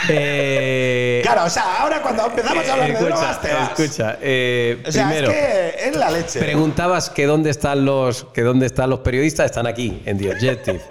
[0.10, 3.80] Eh, Claro, o sea, ahora cuando empezamos a hablar de escucha, drogas te vas.
[3.80, 4.18] escucha.
[4.20, 6.40] eh, O sea, primero, es que es la leche.
[6.40, 9.46] preguntabas que dónde están los que dónde están los periodistas.
[9.46, 10.82] Están aquí en The Objective.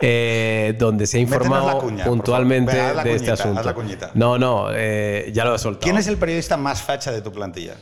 [0.00, 3.62] Eh, donde se ha informado cuña, puntualmente de este cuñita, haz asunto.
[3.62, 4.10] la cuñita.
[4.14, 5.82] No, no, eh, ya lo he soltado.
[5.82, 7.76] ¿Quién es el periodista más facha de tu plantilla?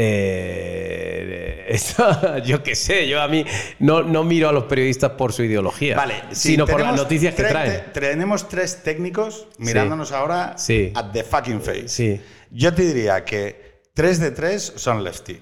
[0.00, 1.76] Eh,
[2.44, 3.44] yo qué sé, yo a mí
[3.80, 7.34] no, no miro a los periodistas por su ideología, Vale, si sino por las noticias
[7.34, 7.84] que traen.
[7.92, 10.92] te- tenemos tres técnicos mirándonos ahora Sí.
[10.94, 11.88] at the fucking face.
[11.88, 12.20] Sí.
[12.50, 15.40] Yo te diría que tres de tres son lefty.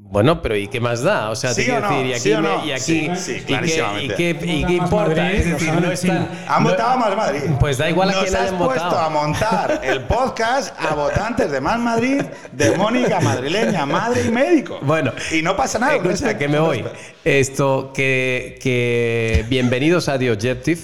[0.00, 1.28] Bueno, pero ¿y qué más da?
[1.30, 1.88] O sea, ¿Sí te quiero no?
[1.90, 2.64] decir, y aquí, ¿Sí no?
[2.66, 5.08] y aquí, Sí, sí, y qué- y qué, importa?
[5.22, 6.28] Madrid, es lo decir, saben no en están.
[6.28, 6.44] China.
[6.46, 7.40] Han no- votado a Más Madrid.
[7.58, 9.00] Pues da igual a Nos quién has hayan puesto votado.
[9.00, 14.78] a montar el podcast a votantes de Más Madrid, de Mónica madrileña, madre y médico.
[14.82, 15.94] Bueno, y no pasa nada.
[15.96, 16.84] Escucha, Respect, que me voy.
[17.24, 20.80] Esto, que, que bienvenidos a The Objective,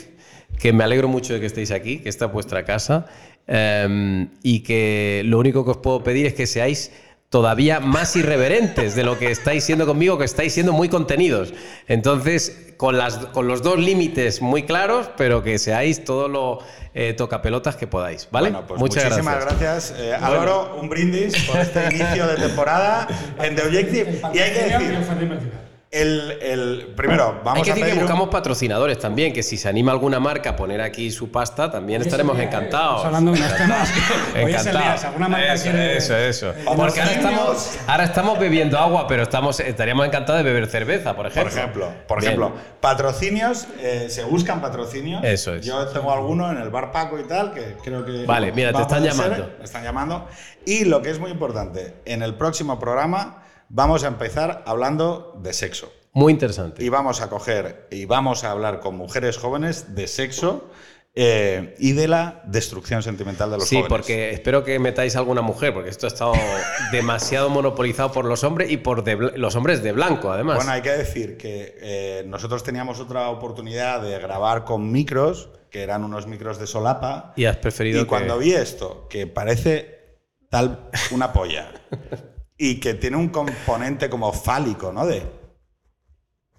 [0.59, 3.07] que me alegro mucho de que estéis aquí, que esta es vuestra casa,
[3.46, 6.90] em, y que lo único que os puedo pedir es que seáis
[7.35, 11.53] todavía más irreverentes de lo que estáis siendo conmigo, que estáis siendo muy contenidos.
[11.88, 16.61] Entonces, con, las, con los dos límites muy claros, pero que seáis todo lo
[16.94, 18.51] eh, tocapelotas que podáis, ¿vale?
[18.51, 19.61] Bueno, pues Muchas muchísimas gracias.
[19.61, 20.01] gracias.
[20.01, 23.09] Eh, Álvaro, un brindis por este inicio de temporada
[23.42, 24.20] en The Objective.
[24.33, 28.28] Y hay que decir, el, el, primero, vamos Hay que a decir que un- buscamos
[28.28, 32.38] patrocinadores también, que si se anima alguna marca a poner aquí su pasta, también estaremos
[32.38, 32.96] encantados.
[32.98, 33.90] Estamos hablando de unos temas.
[34.35, 35.04] Encantados.
[35.04, 36.54] alguna marca eso, quiere- eso, eso.
[36.76, 41.24] Porque ahora estamos, ahora estamos bebiendo agua, pero estamos, estaríamos encantados de beber cerveza, por
[41.24, 41.59] Por ejemplo.
[41.59, 42.33] ejemplo, por Bien.
[42.33, 45.22] ejemplo, patrocinios, eh, se buscan patrocinios.
[45.24, 45.64] Eso es.
[45.64, 48.24] Yo tengo alguno en el bar Paco y tal, que creo que.
[48.26, 49.37] Vale, mira, te están llamando.
[49.37, 49.54] ser.
[49.59, 50.28] Me están llamando.
[50.66, 55.53] Y lo que es muy importante, en el próximo programa vamos a empezar hablando de
[55.53, 55.92] sexo.
[56.12, 56.85] Muy interesante.
[56.85, 60.70] Y vamos a coger y vamos a hablar con mujeres jóvenes de sexo
[61.16, 63.88] eh, y de la destrucción sentimental de los Sí, jóvenes.
[63.88, 66.33] porque espero que metáis alguna mujer, porque esto ha estado
[66.92, 69.07] demasiado monopolizado por los hombres y por
[69.38, 70.57] los hombres de blanco, además.
[70.57, 75.83] Bueno, hay que decir que eh, nosotros teníamos otra oportunidad de grabar con micros, que
[75.83, 77.33] eran unos micros de solapa.
[77.37, 80.18] y has preferido Y que- cuando vi esto, que parece
[80.50, 81.70] tal una polla,
[82.57, 85.07] y que tiene un componente como fálico, ¿no?
[85.07, 85.23] De.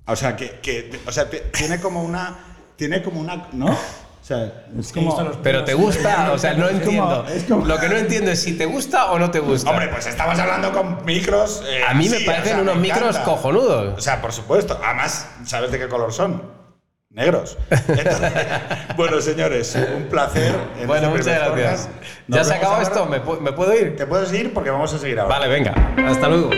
[0.08, 0.60] O sea, que.
[0.60, 2.36] que- o sea, tiene como una.
[2.76, 3.48] Tiene como una.
[3.54, 3.68] ¿No?
[3.72, 5.16] O sea, es como.
[5.44, 7.26] Pero te gusta, o sea, no Es como- entiendo.
[7.28, 9.70] es como- Lo que no entiendo es si te gusta o no te gusta.
[9.70, 11.64] Hombre, pues estamos hablando con micros.
[11.68, 13.98] eh, a mí me parecen o sea, unos me micros cojonudos.
[13.98, 14.80] O sea, por supuesto.
[14.84, 16.55] Además, ¿sabes de qué color son?
[17.16, 17.58] Negros.
[17.70, 18.34] Entonces,
[18.98, 20.54] bueno, señores, un placer.
[20.78, 21.90] en Bueno, este muchas gracias.
[22.28, 23.06] ¿Ya se acabó esto?
[23.06, 23.96] ¿Me, pu- me puedo ir?
[23.96, 25.40] Te puedes ir porque vamos a seguir ahora.
[25.40, 25.74] Vale, venga.
[26.10, 26.50] Hasta luego.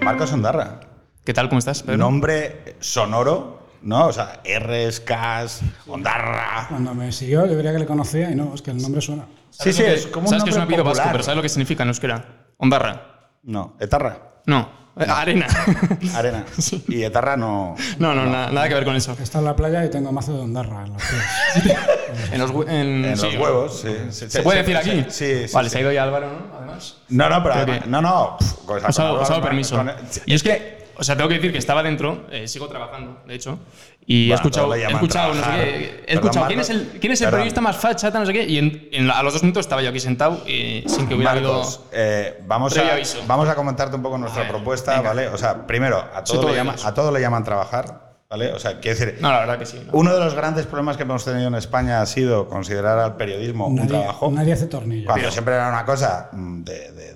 [0.00, 0.80] Marcos Ondarra.
[1.24, 1.48] ¿Qué tal?
[1.48, 1.98] ¿Cómo estás, Pedro?
[1.98, 4.06] Nombre sonoro, ¿no?
[4.06, 6.66] O sea, R's, Ks, Ondarra.
[6.68, 9.24] Cuando me siguió, yo creía que le conocía y no, es que el nombre suena.
[9.50, 11.48] Sí, sí, es como un Sabes que es un apellido vasco, pero ¿sabes lo que
[11.48, 12.24] significa en euskera?
[12.58, 13.30] Ondarra.
[13.42, 14.18] No, Etarra.
[14.46, 15.46] No, eh, arena.
[16.14, 16.44] Arena.
[16.88, 17.74] Y Etarra no.
[17.98, 19.16] no, no, na- nada que ver con eso.
[19.20, 21.76] Está en la playa y tengo mazo de ondarra en los pies.
[22.30, 23.26] En los, hue- en- En sí.
[23.32, 24.28] los huevos, sí.
[24.28, 25.04] ¿Se puede decir aquí?
[25.08, 25.52] Sí, sí.
[25.54, 25.72] Vale, sí.
[25.72, 26.56] se ha ido ya Álvaro, ¿no?
[26.56, 26.96] Además.
[27.08, 28.36] No, no, pero además- que- no, no.
[28.38, 28.98] pf, con esa- Os
[29.30, 29.76] hago con- permiso.
[29.76, 29.90] con-
[30.26, 33.34] y es que, o sea, tengo que decir que estaba dentro, eh, sigo trabajando, de
[33.34, 33.58] hecho,
[34.06, 36.70] y he Bueno, escuchado, todos le he escuchado, no sé qué, he escuchado quién es
[36.70, 37.38] el, quién es el Perdón.
[37.38, 39.82] periodista más facha, tal, no sé qué, y en- en a los dos minutos estaba
[39.82, 41.88] yo aquí sentado y sin que hubiera Marcos, habido.
[41.92, 43.18] eh, vamos, a, aviso.
[43.26, 45.08] vamos a comentarte un poco nuestra ver, propuesta, venga.
[45.08, 45.28] ¿vale?
[45.28, 48.52] O sea, primero, a todo, todo le llaman, a todo le llaman trabajar, ¿vale?
[48.52, 49.80] O sea, quiero decir, No, la verdad que sí.
[49.86, 49.92] ¿no?
[49.94, 53.68] uno de los grandes problemas que hemos tenido en España ha sido considerar al periodismo
[53.68, 54.30] un Nadie, trabajo.
[54.30, 55.06] nadie hace tornillo.
[55.06, 57.13] Cuando siempre era una cosa mm, de- de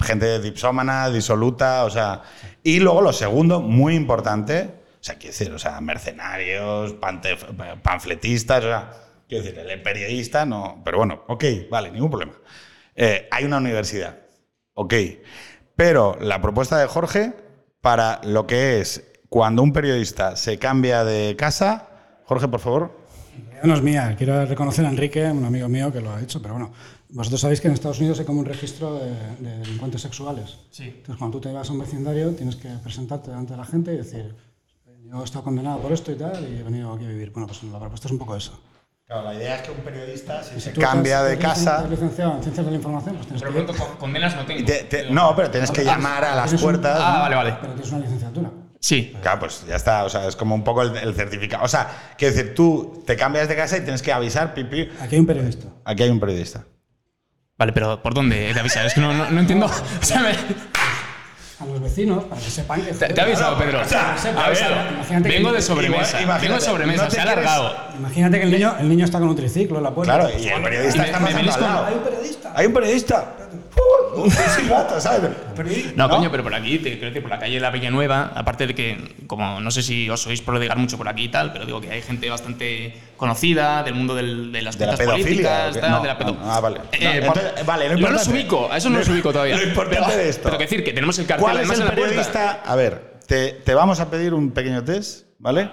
[0.00, 2.22] gente dipsómana, disoluta, o sea.
[2.62, 6.94] Y luego lo segundo, muy importante, o sea, quiero decir, o sea, mercenarios,
[7.82, 8.90] panfletistas, o sea,
[9.28, 10.80] quiero decir, el periodista no.
[10.84, 12.34] Pero bueno, ok, vale, ningún problema.
[12.94, 14.18] Eh, hay una universidad,
[14.74, 14.94] ok.
[15.74, 17.32] Pero la propuesta de Jorge
[17.80, 21.88] para lo que es cuando un periodista se cambia de casa,
[22.24, 23.02] Jorge, por favor.
[23.64, 26.54] No es mía, quiero reconocer a Enrique, un amigo mío que lo ha hecho, pero
[26.54, 26.72] bueno,
[27.12, 30.58] vosotros sabéis que en Estados Unidos hay como un registro de, de delincuentes sexuales.
[30.70, 30.84] Sí.
[30.84, 33.92] Entonces, cuando tú te vas a un vecindario, tienes que presentarte delante de la gente
[33.92, 34.34] y decir,
[35.04, 37.30] yo he estado condenado por esto y tal, y he venido aquí a vivir.
[37.32, 38.58] Bueno, pues la propuesta es un poco eso.
[39.06, 41.86] Claro, la idea es que un periodista, si Si se cambia estás- de casa.
[41.88, 44.64] licenciado en ciencias de la información, pues tienes Pero que con- condenas no tengo.
[44.64, 46.98] Te- te- no, pero tienes que llamar a las Tienes un- puertas.
[47.02, 47.56] Ah, vale, vale.
[47.60, 48.50] pero tienes una licenciatura.
[48.80, 49.12] Sí.
[49.20, 50.04] Claro, pues ya está.
[50.04, 51.62] O sea, es como un poco el, el certificado.
[51.64, 54.88] O sea, quiero decir, tú te cambias de casa y tienes que avisar, pipi.
[55.00, 55.66] Aquí hay un periodista.
[55.84, 56.64] Aquí hay un periodista.
[57.62, 58.84] Vale, pero ¿por dónde te avisar?
[58.86, 59.66] Es que no, no, no entiendo.
[60.02, 62.90] O sea, me- A los vecinos, para que sepan que...
[62.92, 63.82] te, te he avisado, Pedro.
[63.82, 64.58] o sea, a ver,
[64.96, 66.20] imagínate que- vengo de sobremesa.
[66.20, 67.76] Igual- imagínate, vengo de sobremesa, no te se ha quieres- alargado.
[68.00, 70.12] Imagínate que el niño, el niño está con un triciclo en la puerta.
[70.18, 71.86] Claro, y el periodista Y me- está me pasando venís al con- lado.
[71.86, 72.52] Hay un periodista.
[72.56, 73.32] Hay un periodista.
[75.96, 78.66] No, coño, pero por aquí, te quiero decir, por la calle de la Villanueva, aparte
[78.66, 81.64] de que, como no sé si os oís prodigar mucho por aquí y tal, pero
[81.64, 85.60] digo que hay gente bastante conocida del mundo del- de las ¿De la cuentas pedofilia
[85.64, 86.80] políticas, No, de la pedo- ah, vale.
[86.92, 89.56] Eh, No, entonces, vale, lo no los ubico, a eso no los lo- ubico todavía.
[89.56, 90.42] lo importante pero, de esto.
[90.44, 92.50] Pero que decir, que tenemos el cartel ¿Cuál es además el en la?
[92.64, 95.70] A ver, te, te vamos a pedir un pequeño test, ¿vale?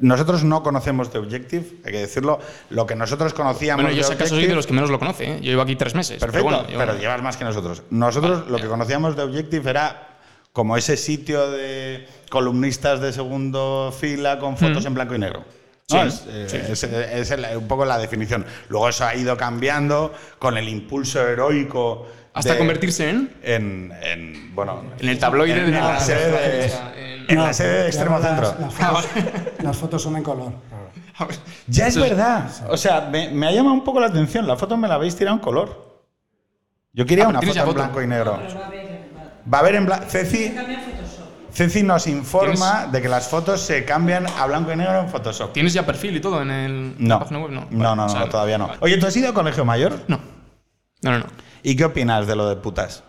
[0.00, 2.38] Nosotros no conocemos de Objective, hay que decirlo.
[2.70, 5.24] Lo que nosotros conocíamos Bueno, yo si acaso soy de los que menos lo conoce,
[5.24, 5.36] ¿eh?
[5.40, 6.18] Yo llevo aquí tres meses.
[6.20, 7.82] Perfecto, Pero pero, bueno, yo- llevas más que nosotros.
[7.90, 10.04] Nosotros lo que conocíamos de Objective era
[10.52, 15.44] como ese sitio de columnistas de segundo fila con fotos en blanco y negro.
[15.90, 16.02] ¿no?
[16.02, 18.44] Sí, es, eh, es- es el- un poco la definición.
[18.68, 22.06] Luego eso ha ido cambiando con el impulso heroico.
[22.34, 26.30] hasta de- convertirse en, en, en, bueno, en el tabloide en, de en la sede
[26.30, 28.54] de, en- en la No, sede de extremo ahora centro.
[28.60, 30.52] Las, las fotos, las fotos son en color.
[31.66, 32.48] Ya es verdad.
[32.70, 34.46] O sea, me, me ha llamado un poco la atención.
[34.46, 36.02] La foto me la habéis tirado en color.
[36.92, 38.38] Yo quería Ah, una foto, tienes en blanco y negro.
[39.52, 40.04] Va a haber en blanco.
[40.08, 40.54] Ceci,
[41.52, 45.52] Ceci nos informa de que las fotos se cambian a blanco y negro en Photoshop.
[45.52, 47.14] ¿Tienes ya perfil y todo en, el, No.
[47.16, 47.50] la página web?
[47.50, 48.66] No, No, Vale, no, no, o sea, todavía no.
[48.68, 48.78] vale.
[48.82, 49.98] Oye, ¿tú has ido a colegio mayor?
[50.08, 50.20] No.
[51.02, 51.26] No, no, no.
[51.62, 53.02] ¿Y qué opinas de lo de putas?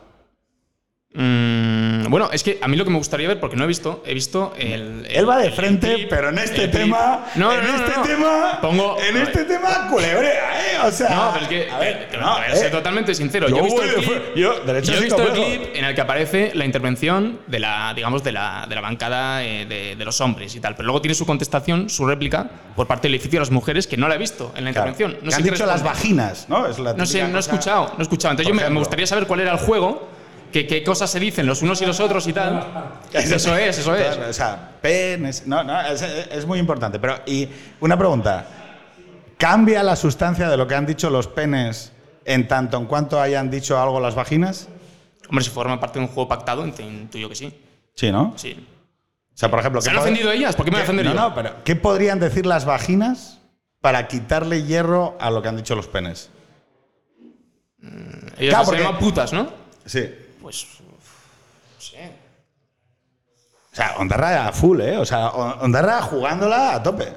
[1.11, 4.03] Mm, bueno, es que a mí lo que me gustaría ver, porque no he visto,
[4.05, 4.71] he visto el.
[4.71, 7.25] el- Él va de el frente, pero en este tema.
[7.33, 8.03] No, en no, no, este no.
[8.03, 8.59] tema.
[8.61, 8.97] Pongo.
[9.01, 10.77] en este tema, culebrea, ¿eh?
[10.85, 11.09] O sea.
[11.09, 11.71] No, pero es que.
[11.71, 13.47] A ver, te no, a ser eh, totalmente sincero.
[13.49, 14.35] yo Yo, he visto el clip.
[14.35, 17.91] yo, derecho yo he visto el clip en el que aparece la intervención de la,
[17.95, 20.75] digamos, de la, de la bancada eh, de, de los hombres y tal.
[20.75, 23.97] Pero luego tiene su contestación, su réplica, por parte del edificio de las mujeres, que
[23.97, 24.89] no la he visto en la claro.
[24.89, 25.23] intervención.
[25.23, 26.67] No Que sé han dicho las vaginas, ¿no?
[26.67, 28.33] Es la No sé, no he escuchado, no he escuchado.
[28.33, 30.07] Entonces yo me, me gustaría saber cuál era el juego,
[30.51, 32.63] qué, qué cosas se dicen los unos y los otros y tal.
[33.13, 34.17] Eso es, eso es.
[34.17, 35.45] O sea, penes.
[35.47, 36.99] No, no, es, es muy importante.
[36.99, 37.47] Pero, y
[37.79, 38.45] una pregunta.
[39.37, 41.93] ¿Cambia la sustancia de lo que han dicho los penes
[42.25, 44.67] en tanto en cuanto hayan dicho algo las vaginas?
[45.29, 47.57] Hombre, si forma parte de un juego pactado, intuyo que sí.
[47.95, 48.33] Sí, ¿no?
[48.35, 48.67] Sí.
[49.33, 49.79] O sea, por ejemplo.
[49.81, 50.55] ¿Se ¿qué han ofendido ellas?
[50.57, 53.39] ¿Por qué me qué- ofender no, no, pero ¿qué podrían decir las vaginas
[53.79, 56.29] para quitarle hierro a lo que han dicho los penes?
[57.81, 59.49] Ellas Claro, se porque- llaman putas, ¿no?
[59.85, 60.09] Sí.
[60.41, 60.65] Pues.
[60.81, 62.11] No sé.
[63.71, 64.97] O sea, Ondarra a full, ¿eh?
[64.97, 67.13] O sea, On- Ondarra jugándola a tope.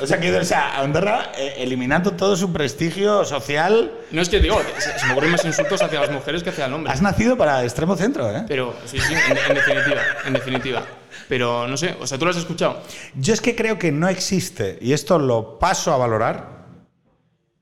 [0.00, 3.92] O sea, que, o sea, Ondarra eh, eliminando todo su prestigio social.
[4.12, 6.66] No es que digo, se, se me ocurren más insultos hacia las mujeres que hacia
[6.66, 6.92] el hombre.
[6.92, 8.44] Has nacido para extremo centro, ¿eh?
[8.46, 10.82] Pero, sí, sí, en, en definitiva, en definitiva.
[11.28, 12.80] Pero no sé, o sea, ¿tú lo has escuchado?
[13.14, 16.66] Yo es que creo que no existe, y esto lo paso a valorar,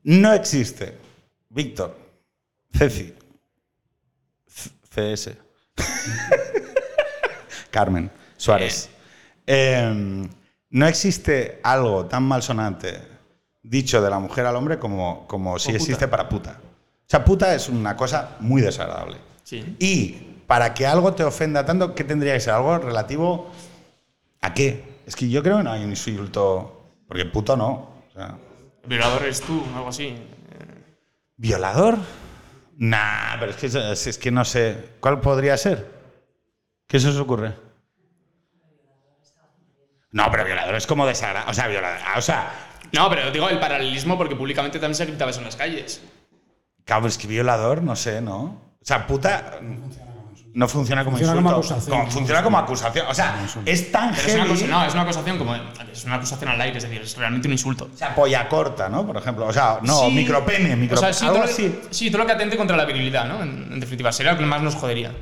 [0.04, 0.96] no existe,
[1.50, 1.96] Víctor,
[2.74, 3.14] Ceci,
[4.98, 5.30] CS,
[7.70, 8.90] Carmen Suárez,
[9.46, 10.28] Eh,
[10.70, 13.00] no existe algo tan malsonante
[13.62, 16.60] dicho de la mujer al hombre como, como si existe para puta.
[16.60, 19.16] O sea, puta es una cosa muy desagradable.
[19.42, 19.76] Sí.
[19.78, 20.10] Y
[20.46, 22.54] para que algo te ofenda tanto, ¿qué tendría que ser?
[22.54, 23.50] Algo relativo
[24.42, 24.98] a qué.
[25.06, 26.74] Es que yo creo que no hay un insulto.
[27.06, 27.70] Porque puto no.
[28.08, 28.36] O sea,
[28.82, 30.14] El violador eres tú, algo así.
[31.36, 31.96] ¿Violador?
[32.80, 33.66] Nah, pero es que,
[34.10, 34.94] es, que no sé.
[35.00, 35.84] ¿Cuál podría ser?
[36.86, 37.54] ¿Qué se os ocurre?
[40.12, 41.50] No, pero violador es como desagradable.
[41.50, 41.98] O sea, violador.
[42.16, 42.52] O sea,
[42.92, 46.02] No, pero digo el paralelismo porque públicamente también se gritaba eso en las calles.
[46.84, 48.42] cabrón, es que violador, no sé, ¿no?
[48.80, 49.58] O sea, puta.
[49.60, 49.90] No
[50.66, 51.74] funciona como Funciona como insulto.
[51.74, 51.98] acusación.
[52.00, 53.06] Como- funciona como acusación.
[53.08, 54.54] O sea, es tan Pero es una, heavy.
[54.54, 55.54] cosa, no, es una acusación como.
[55.92, 57.88] Es una acusación al aire, es decir, es realmente un insulto.
[57.92, 59.06] O sea, polla corta, ¿no?
[59.06, 59.46] Por ejemplo.
[59.46, 60.10] O sea, no, Sí.
[60.14, 61.12] micropene, O micropene.
[61.12, 61.80] sea, sí, algo todo lo, así.
[61.90, 63.42] sí, todo lo que atente contra la virilidad, ¿no?
[63.42, 65.12] En, en definitiva, sería lo que más nos jodería.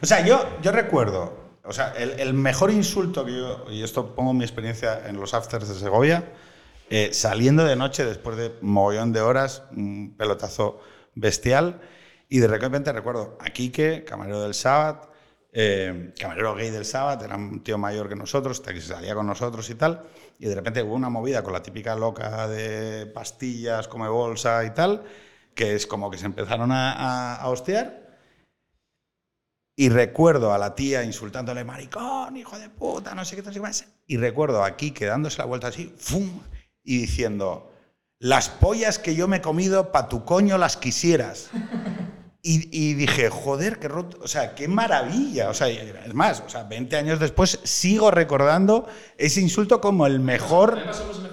[0.00, 4.14] O sea, yo, yo recuerdo, o sea, el, el mejor insulto que yo, y esto
[4.14, 6.32] pongo mi experiencia en los afters de Segovia,
[6.88, 10.80] eh, saliendo de noche después de mogollón de horas, un pelotazo
[11.14, 11.80] bestial,
[12.28, 15.08] y de repente recuerdo a Quique, camarero del Sabbat,
[15.52, 19.26] eh, camarero gay del Sabbat, era un tío mayor que nosotros, que se salía con
[19.26, 20.04] nosotros y tal,
[20.38, 24.70] y de repente hubo una movida con la típica loca de pastillas, come bolsa y
[24.70, 25.04] tal,
[25.54, 28.08] que es como que se empezaron a, a, a hostiar,
[29.74, 33.86] y recuerdo a la tía insultándole, maricón, hijo de puta, no sé qué, no sé.
[34.08, 36.40] Y recuerdo aquí quedándose la vuelta así, ¡fum!
[36.82, 37.72] Y diciendo,
[38.18, 41.50] las pollas que yo me he comido, pa' tu coño las quisieras.
[42.40, 45.50] Y, dije, joder, qué roto, o sea, qué maravilla.
[45.50, 48.86] O sea, es más, o sea, 20 años después sigo recordando
[49.18, 50.78] ese insulto como el mejor.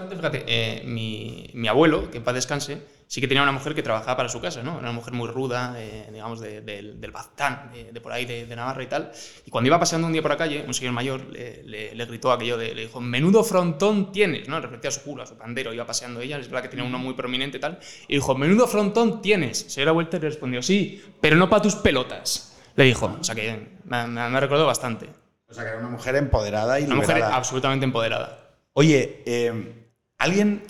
[0.09, 3.83] Fíjate, eh, mi, mi abuelo, que en paz descanse, sí que tenía una mujer que
[3.83, 4.77] trabajaba para su casa, ¿no?
[4.77, 8.55] Una mujer muy ruda, eh, digamos, de- del del Baztán, de, de por ahí, de,
[8.55, 9.11] Navarra y tal.
[9.45, 12.05] Y cuando iba paseando un día por la calle, un señor mayor le, le- le
[12.05, 14.59] gritó aquello de, le dijo, menudo frontón tienes, ¿no?
[14.59, 16.97] Refería a su culo, a su pandero, iba paseando ella, es verdad que tenía uno
[16.97, 17.79] muy prominente y tal.
[18.07, 19.57] Y dijo, menudo frontón tienes.
[19.67, 22.57] Se dio la vuelta y le respondió, sí, pero no para tus pelotas.
[22.75, 25.09] Le dijo, o sea que me, me, me recordó bastante.
[25.47, 28.49] O sea, que era una mujer empoderada y Una mujer absolutamente empoderada.
[28.73, 29.87] Oye, eh,
[30.17, 30.63] alguien.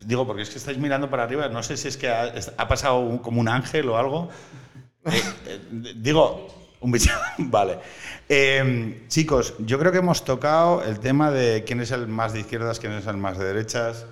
[0.00, 2.68] Digo, porque es que estáis mirando para arriba, no sé si es que ha, ha
[2.68, 4.28] pasado un- como un ángel o algo.
[5.10, 5.60] Eh, eh,
[5.96, 6.48] digo,
[6.80, 7.10] un bicho.
[7.38, 7.78] vale.
[8.28, 12.40] Eh, chicos, yo creo que hemos tocado el tema de quién es el más de
[12.40, 14.04] izquierdas, quién es el más de derechas.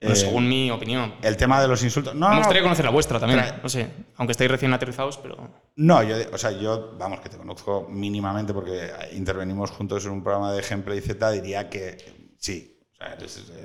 [0.00, 1.14] Bueno, Eh, según mi opinión.
[1.22, 2.14] el tema de los insultos.
[2.14, 3.40] No, Me no, gustaría conocer la vuestra también.
[3.40, 5.36] Trae- No sé, aunque estáis recién aterrizados, pero.
[5.76, 10.22] No, yo, o sea, yo, vamos, que te conozco mínimamente porque intervenimos juntos en un
[10.22, 13.16] programa de Ejemplo y Z, diría que sí, o sea,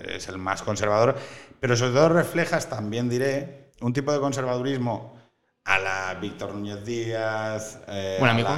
[0.01, 1.15] eres el más conservador,
[1.63, 5.15] pero sobre todo reflejas, también diré, un tipo de conservadurismo
[5.63, 7.79] a la Víctor Núñez Díaz.
[7.87, 8.49] eh, Buen amigo.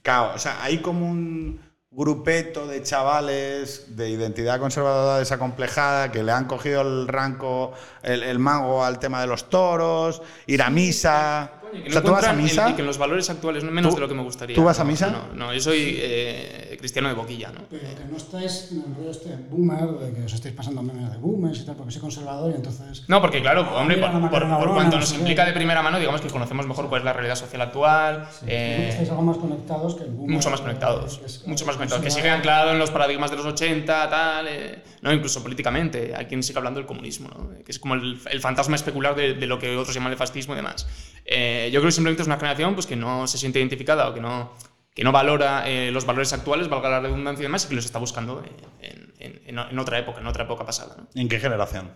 [0.00, 1.60] Claro, o sea, hay como un
[1.90, 8.38] grupeto de chavales de identidad conservadora desacomplejada que le han cogido el ranco, el, el
[8.38, 11.52] mango al tema de los toros, ir a misa.
[11.70, 12.64] Que O sea, ¿tú vas a misa?
[12.68, 14.56] el- y que en los valores actuales, no menos ¿Tú- de lo que me gustaría.
[14.56, 15.10] tú vas a No, misa?
[15.10, 17.60] No, no, yo soy eh, cristiano de boquilla, ¿no?
[17.70, 21.12] Pero que no estáis en el rollo este boomer, de que os estáis pasando memes
[21.12, 23.04] de boomers y tal, porque soy conservador y entonces...
[23.06, 25.98] No, porque claro, hombre, mira por, por- por cuanto no nos implica de primera mano,
[26.00, 28.28] digamos que conocemos mejor cuál es la realidad social actual.
[28.46, 30.34] eh, estáis algo más conectados que el boomer.
[30.36, 33.36] mucho más conectados, que es- mucho más conectados, que sigue anclado en los paradigmas de
[33.36, 37.50] los 80, tal, eh, no, incluso políticamente, hay quien sigue hablando del comunismo, ¿no?
[37.64, 40.54] que es como el, el fantasma especular de, de lo que otros llaman el fascismo
[40.54, 40.86] y demás.
[41.24, 44.14] Eh, yo creo que simplemente es una generación pues, que no se siente identificada o
[44.14, 44.52] que no,
[44.94, 47.84] que no valora eh, los valores actuales, valga la redundancia y demás, y que los
[47.84, 48.42] está buscando
[48.80, 50.96] en, en- en- en otra época, en otra época pasada.
[50.98, 51.08] ¿no?
[51.14, 51.92] ¿En qué generación?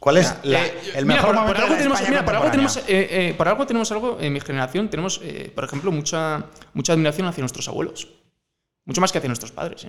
[0.00, 2.10] ¿Cuál es la- Eh, el mira, mejor por, momento por de algo la tenemos, España
[2.10, 3.16] mira, por algo tenemos, contemporánea?
[3.24, 6.44] eh, eh, por algo tenemos algo en mi generación tenemos, eh, por ejemplo, mucha,
[6.74, 8.08] mucha admiración hacia nuestros abuelos,
[8.84, 9.86] mucho más que hacia nuestros padres.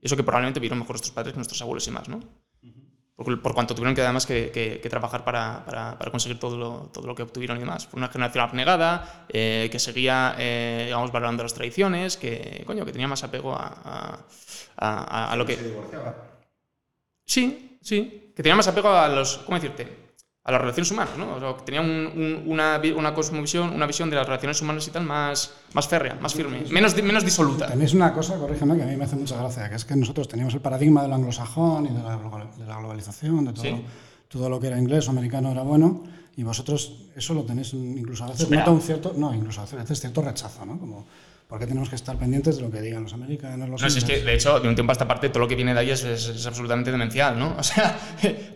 [0.00, 2.20] Eso que probablemente vieron mejor nuestros padres que nuestros abuelos y más, ¿no?
[3.16, 6.56] Por, por cuanto tuvieron que además que, que- que trabajar para, para- para conseguir todo
[6.58, 7.86] lo, todo lo que obtuvieron y demás.
[7.86, 12.92] Fue una generación abnegada, eh, que seguía, eh, digamos, valorando las tradiciones, que, coño, que
[12.92, 14.18] tenía más apego a, a-
[14.76, 15.56] a- a lo que...
[17.24, 18.32] Sí, sí.
[18.36, 19.38] Que tenía más apego a los.
[19.38, 20.05] ¿Cómo decirte?
[20.46, 21.34] A las relaciones humanas, ¿no?
[21.34, 24.92] O sea, tenía un- un- una, una cosmovisión, una visión de las relaciones humanas y
[24.92, 27.66] tal más, más férrea, más firme, menos, menos disoluta.
[27.66, 30.28] Tenéis una cosa, corrígeme, que a mí me hace mucha gracia, que es que nosotros
[30.28, 32.16] teníamos el paradigma del anglosajón y de la,
[32.58, 33.84] de la globalización, de todo, Sí.
[34.28, 36.04] todo lo que era inglés o americano era bueno,
[36.36, 39.98] y vosotros eso lo tenéis incluso a veces nota un cierto, no, incluso a veces
[40.00, 40.78] cierto rechazo, ¿no?
[40.78, 41.06] Como,
[41.48, 43.98] ¿por qué tenemos que estar pendientes de lo que digan los americanos, los No, si
[43.98, 45.80] es que, de hecho, de un tiempo a esta parte, todo lo que viene de
[45.80, 47.54] ahí es, es- es absolutamente demencial, ¿no?
[47.58, 47.98] O sea,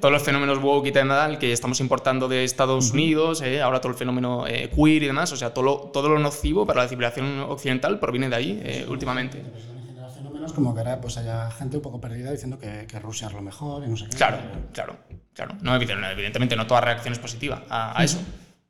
[0.01, 3.93] todos los fenómenos woke y tal que estamos importando de Estados Unidos, eh, ahora todo
[3.93, 6.89] el fenómeno eh, queer y demás, o sea, todo lo, todo lo nocivo para la
[6.89, 9.39] civilización occidental proviene de ahí, eh, últimamente.
[9.39, 12.99] También genera fenómenos como que ahora pues haya gente un poco perdida diciendo que, que
[12.99, 14.17] Rusia es lo mejor y no sé qué.
[14.17, 14.39] Claro,
[14.73, 14.97] claro,
[15.33, 15.55] claro.
[15.63, 18.19] No, evident- evidentemente, no toda reacción es positiva a, a eso.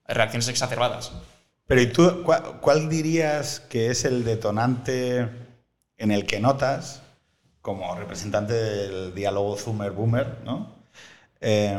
[0.07, 1.13] Reacciones exacerbadas.
[1.71, 5.21] Pero ¿y tú cuál, cuál dirías que es el detonante
[5.99, 7.01] en el que notas,
[7.63, 10.75] como representante del diálogo Zoomer-Boomer, ¿no?
[11.41, 11.79] Eh,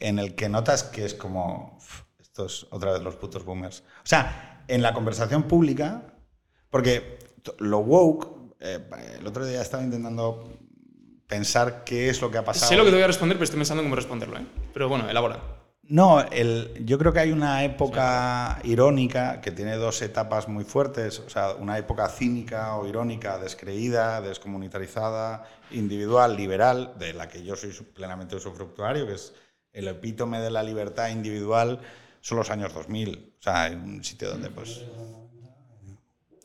[0.00, 3.80] en el que notas que es como, "Uf, estos otra vez los putos boomers.
[3.80, 6.02] O sea, en la conversación pública,
[6.68, 7.18] porque
[7.60, 8.28] lo woke,
[8.60, 8.78] eh,
[9.18, 10.52] el otro día estaba intentando
[11.26, 12.68] pensar qué es lo que ha pasado.
[12.68, 14.46] Sé lo que te voy a responder, pero estoy pensando en cómo responderlo, ¿eh?
[14.74, 15.63] Pero bueno, elabora.
[15.88, 21.18] No, el, yo creo que hay una época irónica que tiene dos etapas muy fuertes,
[21.20, 27.54] o sea, una época cínica o irónica, descreída, descomunitarizada, individual, liberal, de la que yo
[27.54, 29.34] soy plenamente usufructuario, que es
[29.72, 31.80] el epítome de la libertad individual,
[32.20, 34.82] son los años 2000, o sea, hay un sitio donde pues...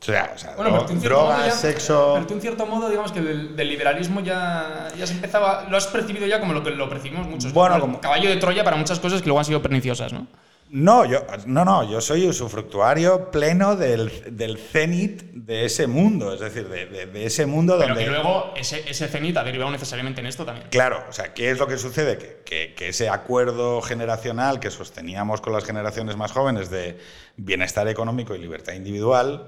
[0.01, 2.11] O sea, o sea, Bueno, dro- drogas, ya- sexo...
[2.15, 5.65] Pero tú en cierto modo, digamos que del, del liberalismo ya, ya se empezaba.
[5.69, 7.51] Lo has percibido ya como lo que lo percibimos muchos.
[7.51, 10.25] Bueno, como- caballo de Troya para muchas cosas que luego han sido perniciosas, ¿no?
[10.71, 16.39] No, yo, no, no, yo soy usufructuario pleno del, del cenit de ese mundo, es
[16.39, 18.03] decir, de, de- de ese mundo Pero donde...
[18.05, 20.67] que luego ese, ese cenit ha derivado necesariamente en esto también.
[20.69, 22.19] Claro, o sea, ¿qué es lo que sucede?
[22.19, 26.99] Que, que- que ese acuerdo generacional que sosteníamos con las generaciones más jóvenes de
[27.35, 29.47] bienestar económico y libertad individual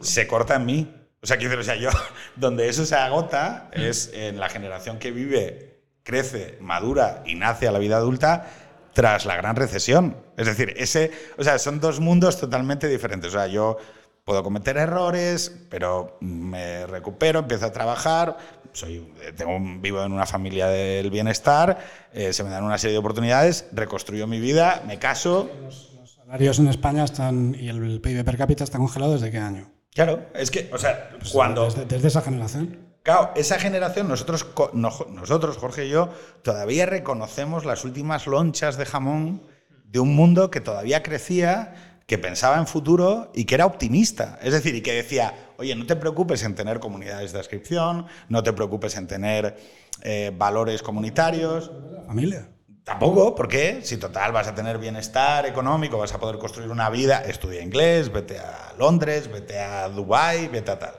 [0.00, 0.94] se corta en mí.
[1.20, 1.90] O sea, quiero decir, o sea, yo,
[2.36, 7.72] donde eso se agota es en la generación que vive, crece, madura y nace a
[7.72, 8.46] la vida adulta
[8.94, 10.16] tras la gran recesión.
[10.36, 13.28] Es decir, ese, o sea, son dos mundos totalmente diferentes.
[13.34, 13.76] O sea, yo
[14.24, 18.36] puedo cometer errores, pero me recupero, empiezo a trabajar,
[18.72, 21.78] soy, tengo un- vivo en una familia del bienestar,
[22.12, 25.50] eh, se me dan una serie de oportunidades, reconstruyo mi vida, me caso.
[25.62, 29.70] Los salarios en España están y el PIB per cápita está congelado desde qué año?
[29.98, 31.64] Claro, es que, o sea, cuando...
[31.64, 32.78] Desde, desde esa generación.
[33.02, 36.10] Claro, esa generación, nosotros, nosotros, Jorge y yo,
[36.42, 39.42] todavía reconocemos las últimas lonchas de jamón
[39.86, 44.38] de un mundo que todavía crecía, que pensaba en futuro y que era optimista.
[44.40, 48.44] Es decir, y que decía, oye, no te preocupes en tener comunidades de inscripción, no
[48.44, 49.56] te preocupes en tener
[50.02, 51.72] eh, valores comunitarios.
[52.06, 52.48] Familia.
[52.88, 53.80] Tampoco, ¿por qué?
[53.82, 58.10] Si total vas a tener bienestar económico, vas a poder construir una vida, estudia inglés,
[58.10, 60.94] vete a Londres, vete a Dubái, vete a tal.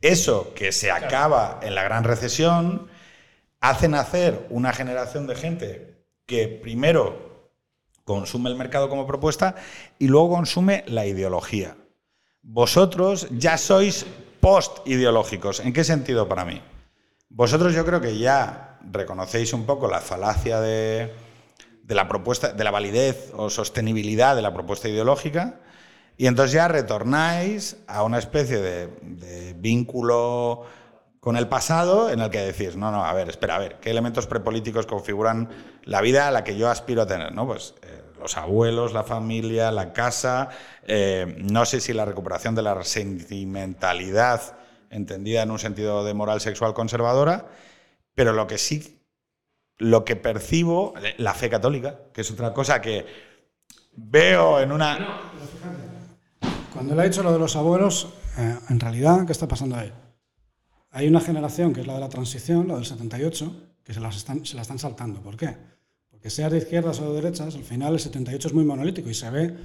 [0.00, 2.88] Eso que se acaba en la gran recesión
[3.60, 7.52] hace nacer una generación de gente que primero
[8.02, 9.54] consume el mercado como propuesta
[10.00, 11.76] y luego consume la ideología.
[12.42, 14.04] Vosotros ya sois
[14.40, 15.60] post-ideológicos.
[15.60, 16.60] ¿En qué sentido para mí?
[17.28, 21.12] Vosotros yo creo que ya reconocéis un poco la falacia de,
[21.88, 25.60] la propuesta, de la validez o sostenibilidad de la propuesta ideológica,
[26.16, 30.66] y entonces ya retornáis a una especie de, de vínculo
[31.20, 33.90] con el pasado en el que decís, no, no, a ver, espera, a ver, ¿qué
[33.90, 35.50] elementos prepolíticos configuran
[35.84, 37.32] la vida a la que yo aspiro a tener?
[37.32, 37.46] ¿no?
[37.46, 40.48] Pues eh, los abuelos, la familia, la casa,
[40.86, 44.56] eh, no sé si la recuperación de la sentimentalidad
[44.88, 47.46] entendida en un sentido de moral sexual conservadora,
[48.20, 49.00] pero lo que sí,
[49.78, 53.06] lo que percibo, la fe católica, que es otra cosa que
[53.96, 55.22] veo en una...
[56.74, 59.90] Cuando le ha dicho lo de los abuelos, eh, en realidad, ¿qué está pasando ahí?
[60.90, 64.18] Hay una generación que es la de la transición, la del 78, que se, las
[64.18, 65.22] están, se la están saltando.
[65.22, 65.56] ¿Por qué?
[66.10, 69.14] Porque seas de izquierdas o de derechas, al final el 78 es muy monolítico y
[69.14, 69.56] se ve,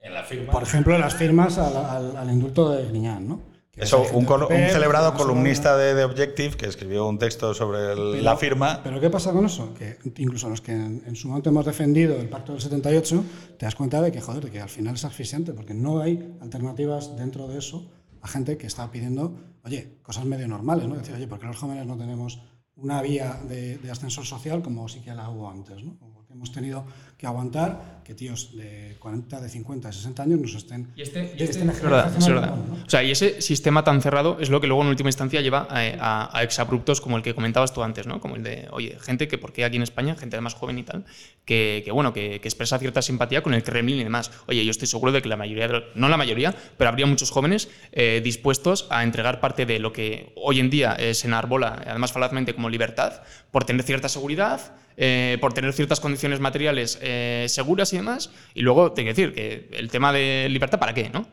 [0.00, 0.52] En la firma.
[0.52, 3.53] por ejemplo, en las firmas al, al- al indulto de Griñán, ¿no?
[3.76, 8.10] Eso, un, col- un celebrado columnista de, de Objective que escribió un texto sobre el-
[8.12, 8.80] Pero- la firma.
[8.84, 9.74] Pero ¿qué pasa con eso?
[9.74, 13.24] Que incluso los que en, en su momento hemos defendido el pacto del 78,
[13.58, 16.36] te das cuenta de que, joder, de que al final es asfixiante, porque no hay
[16.40, 17.90] alternativas dentro de eso
[18.22, 20.94] a gente que está pidiendo, oye, cosas medio normales, ¿no?
[20.96, 22.40] Decir, oye, ¿por qué los jóvenes no tenemos
[22.76, 25.98] una vía de, de ascensor social como sí que la hubo antes, ¿no?
[25.98, 26.86] Como que hemos tenido
[27.24, 30.92] que aguantar que tíos de 40, de 50, de 60 años nos estén...
[30.94, 32.54] Y este, y este- es verdad, es verdad.
[32.54, 32.74] ¿no?
[32.84, 35.66] O sea, y ese sistema tan cerrado es lo que luego en última instancia lleva
[35.70, 38.20] a, a- a exabruptos como el que comentabas tú antes, ¿no?
[38.20, 41.06] Como el de, oye, gente que, porque aquí en España, gente además joven y tal,
[41.46, 44.30] que, que, bueno, que, que expresa cierta simpatía con el Kremlin y demás.
[44.48, 47.30] Oye, yo estoy seguro de que la mayoría, de no la mayoría, pero habría muchos
[47.30, 51.82] jóvenes eh, dispuestos a entregar parte de lo que hoy en día eh, se enarbola,
[51.86, 57.46] además falazmente como libertad, por tener cierta seguridad, eh, por tener ciertas condiciones materiales eh,
[57.48, 58.30] seguras y demás.
[58.54, 61.10] Y luego, tengo que decir que el tema de libertad, ¿para qué?
[61.10, 61.26] ¿no?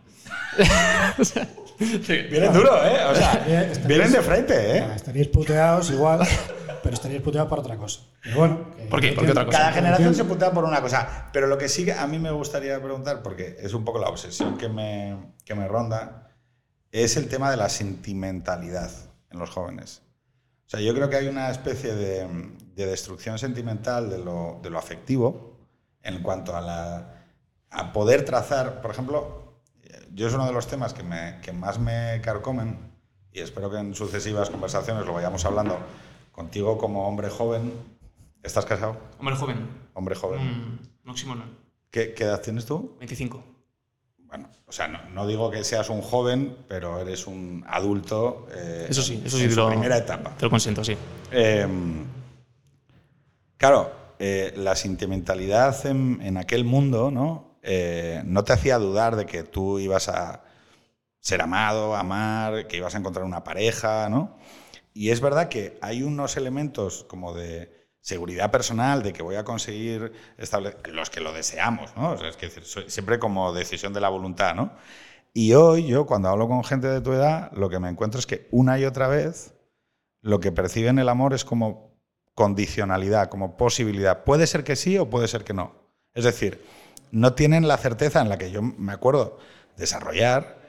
[1.19, 1.47] O sea,
[2.29, 3.05] Vienen duro, ¿eh?
[3.09, 4.85] O sea, Estaríais- vienen de frente, ¿eh?
[4.95, 6.19] Estaríais puteados igual,
[6.83, 8.01] pero estaríais puteados por otra cosa.
[8.21, 8.67] Pero bueno.
[8.89, 9.13] ¿Por qué?
[9.13, 9.57] ¿Por qué otra cosa?
[9.57, 11.29] Cada generación se putea por una cosa.
[11.33, 14.09] Pero lo que sí que a mí me gustaría preguntar, porque es un poco la
[14.09, 16.29] obsesión que me, que me ronda,
[16.91, 18.91] es el tema de la sentimentalidad
[19.31, 20.03] en los jóvenes.
[20.71, 22.25] Sea, yo creo que hay una especie de,
[22.75, 25.57] de destrucción sentimental de lo, de lo afectivo
[26.01, 27.25] en cuanto a, la,
[27.69, 29.59] a poder trazar, por ejemplo,
[30.13, 32.89] yo es uno de los temas que, me, que más me carcomen
[33.33, 35.77] y espero que en sucesivas conversaciones lo vayamos hablando
[36.31, 37.73] contigo como hombre joven.
[38.41, 38.95] ¿Estás casado?
[39.19, 39.67] Hombre joven.
[39.93, 40.39] Hombre joven.
[40.41, 41.13] Mm, no.
[41.89, 42.95] ¿Qué, qué edad tienes tú?
[42.99, 43.43] 25.
[44.31, 48.47] Bueno, o sea, no, no digo que seas un joven, pero eres un adulto.
[48.51, 49.51] eh, Eso sí, eso en sí.
[49.51, 50.31] su lo- primera etapa.
[50.37, 50.97] Te lo consiento, sí.
[51.31, 51.67] Eh,
[53.57, 57.57] claro, eh, la sentimentalidad en, en aquel mundo, ¿no?
[57.63, 60.43] Eh, no te hacía dudar de que tú ibas a
[61.19, 64.37] ser amado, amar, que ibas a encontrar una pareja, ¿no?
[64.93, 69.43] Y es verdad que hay unos elementos como de seguridad personal, de que voy a
[69.43, 72.15] conseguir establecer, los que lo deseamos, ¿no?
[72.15, 72.49] Es que
[72.87, 74.71] siempre como decisión de la voluntad, ¿no?
[75.33, 78.25] Y hoy yo cuando hablo con gente de tu edad, lo que me encuentro es
[78.25, 79.53] que una y otra vez
[80.21, 81.91] lo que perciben el amor es como
[82.35, 84.23] condicionalidad, como posibilidad.
[84.23, 85.73] Puede ser que sí o puede ser que no.
[86.13, 86.63] Es decir,
[87.11, 89.37] no tienen la certeza en la que yo me acuerdo
[89.77, 90.60] desarrollar,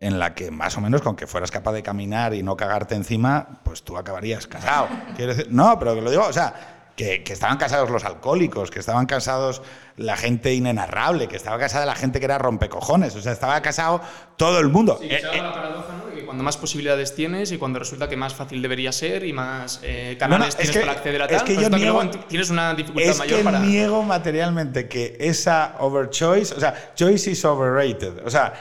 [0.00, 2.94] en la que más o menos con que fueras capaz de caminar y no cagarte
[2.94, 4.88] encima, pues tú acabarías casado.
[5.16, 6.54] Quiero decir, no, pero que lo digo, o sea,
[6.94, 9.62] que, que estaban casados los alcohólicos, que estaban casados
[9.96, 14.00] la gente inenarrable, que estaba casada la gente que era rompecojones, o sea, estaba casado
[14.36, 14.98] todo el mundo.
[15.00, 16.06] Sí, Eh, se da la paradoja, ¿no?
[16.06, 19.32] De que cuando más posibilidades tienes y cuando resulta que más fácil debería ser y
[19.32, 22.02] más eh, canales es tienes que- para acceder a es tal, que yo que niego-
[22.04, 23.58] luego tienes una dificultad es mayor que para.
[23.60, 28.24] niego materialmente que esa overchoice, o sea, choice is overrated.
[28.24, 28.54] O sea,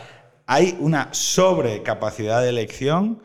[0.48, 3.22] hay una sobrecapacidad de elección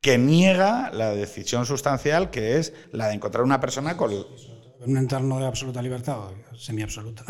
[0.00, 4.12] que niega la decisión sustancial que es la de encontrar una persona con...
[4.12, 7.24] En un entorno de absoluta libertad, o semi-absoluta,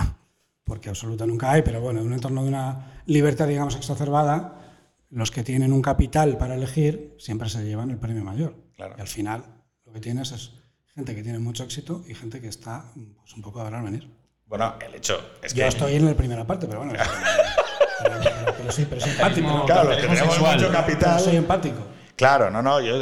[0.64, 5.30] porque absoluta nunca hay, pero bueno, en un entorno de una libertad, digamos, exacerbada, los
[5.30, 8.57] que tienen un capital para elegir siempre se llevan el premio mayor.
[8.74, 8.97] Claro.
[8.99, 9.44] Y al final
[9.84, 10.51] lo que tienes es
[10.92, 14.11] gente que tiene mucho éxito y gente que está pues, un poco a ver venir.
[14.44, 15.68] Bueno, el hecho es Yo que...
[15.68, 16.94] estoy en la primera parte, pero bueno.
[18.03, 19.64] pero, pero- pero sí, pero soy empático.
[19.66, 20.55] Claro, los que tenemos sexual.
[20.57, 21.20] mucho Pero capital...
[21.20, 21.78] soy empático.
[22.16, 22.97] Claro, no, no, yo...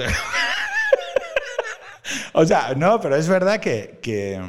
[2.34, 4.40] o sea, no, pero es verdad que, que,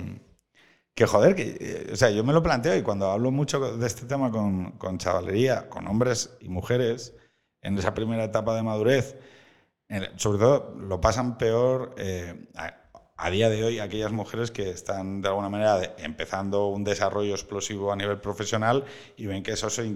[0.94, 3.88] que, joder, que, eh, o sea, yo me lo planteo y cuando hablo mucho de
[3.88, 7.14] este tema con, con chavalería, con hombres y mujeres,
[7.62, 9.18] en esa primera etapa de madurez,
[9.88, 12.74] en- sobre todo lo pasan peor eh, a,
[13.18, 17.34] a día de hoy aquellas mujeres que están de alguna manera de- empezando un desarrollo
[17.34, 18.84] explosivo a nivel profesional
[19.16, 19.96] y ven que eso se,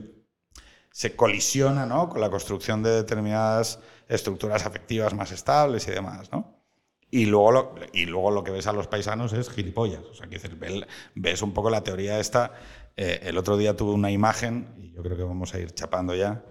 [1.00, 2.10] se colisiona ¿no?
[2.10, 3.80] con la construcción de determinadas
[4.10, 6.58] estructuras afectivas más estables y demás, ¿no?
[7.10, 10.04] Y luego, lo, y luego lo que ves a los paisanos es gilipollas.
[10.04, 10.28] O sea,
[11.16, 12.52] ves un poco la teoría esta.
[12.98, 16.16] Eh, el otro día tuve una imagen, y yo creo que vamos a ir chapando
[16.16, 16.44] ya.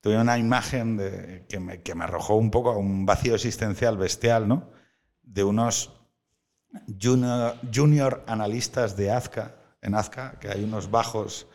[0.00, 4.46] Tuve una imagen que, me, que me arrojó un poco a un vacío existencial bestial,
[4.46, 4.70] ¿no?
[5.24, 5.92] De unos
[7.02, 11.48] junior, junior analistas de Azca, en Azca, que hay unos bajos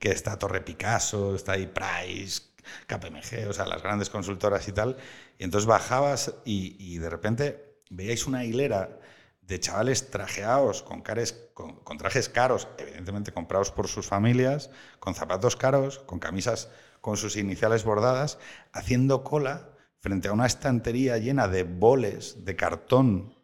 [0.00, 2.42] que está Torre Picasso, está ahí Price,
[2.86, 4.96] KPMG, o sea, las grandes consultoras y tal.
[5.38, 8.98] Y entonces bajabas y, de repente veíais una hilera
[9.42, 14.70] de chavales trajeados con trajes caros, evidentemente comprados por sus familias,
[15.00, 16.68] con zapatos caros, con camisas
[17.00, 18.38] con sus iniciales bordadas,
[18.72, 23.34] haciendo cola frente a una estantería llena de boles de cartón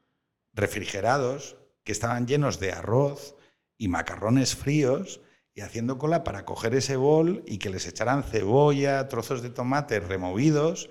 [0.54, 3.36] refrigerados que estaban llenos de arroz
[3.78, 5.20] y macarrones fríos
[5.56, 10.00] y haciendo cola para coger ese bol y que les echaran cebolla, trozos de tomate
[10.00, 10.90] removidos,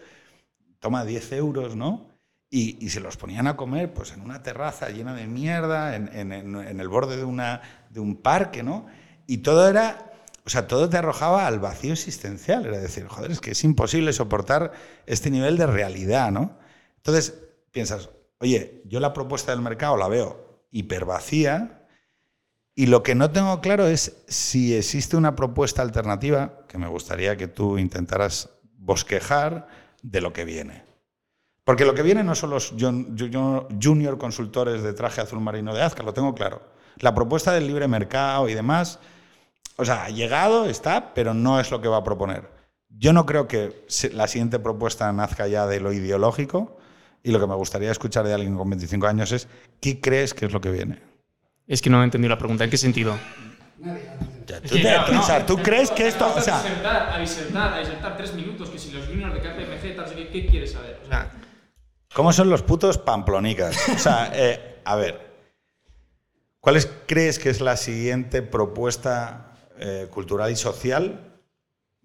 [0.80, 2.09] toma 10 euros, ¿no?
[2.49, 6.09] Y, y se los ponían a comer pues en una terraza llena de mierda, en,
[6.13, 8.86] en- el borde de, una, de un parque, ¿no?
[9.28, 10.11] Y todo era,
[10.45, 14.13] o sea, todo te arrojaba al vacío existencial, era decir, joder, es que es imposible
[14.13, 14.72] soportar
[15.05, 16.57] este nivel de realidad, ¿no?
[16.97, 17.36] Entonces
[17.72, 18.09] piensas,
[18.39, 21.84] oye, yo la propuesta del mercado la veo hipervacía,
[22.76, 27.38] y lo que no tengo claro es si existe una propuesta alternativa, que me gustaría
[27.38, 29.67] que tú intentaras bosquejar
[30.03, 30.84] de lo que viene.
[31.63, 35.73] Porque lo que viene no son los jun- jun- junior consultores de traje azul marino
[35.73, 36.61] de Azca, lo tengo claro.
[36.97, 38.99] La propuesta del libre mercado y demás,
[39.78, 42.49] o sea, ha llegado, está, pero no es lo que va a proponer.
[42.89, 46.78] Yo no creo que la siguiente propuesta nazca ya de lo ideológico
[47.23, 49.47] y lo que me gustaría escuchar de alguien con 25 años es,
[49.82, 51.01] ¿qué crees que es lo que viene?
[51.68, 52.63] Es que no he entendido la pregunta.
[52.63, 53.18] ¿En qué sentido?
[54.47, 56.32] Ya, ¿Tú, te- o sea, ¿tú crees que esto...
[56.36, 59.39] O sea, a disertar, a disertar, a disertar tres minutos, que si los juniors de
[59.41, 60.99] KPMG, tal, ¿qué, qué quieres saber?
[61.03, 61.32] O sea,
[62.13, 63.89] ¿Cómo son los putos pamplonicas?
[63.89, 65.20] O sea, eh, a ver,
[66.61, 71.39] ¿cuál es- crees que es la siguiente propuesta eh, cultural y social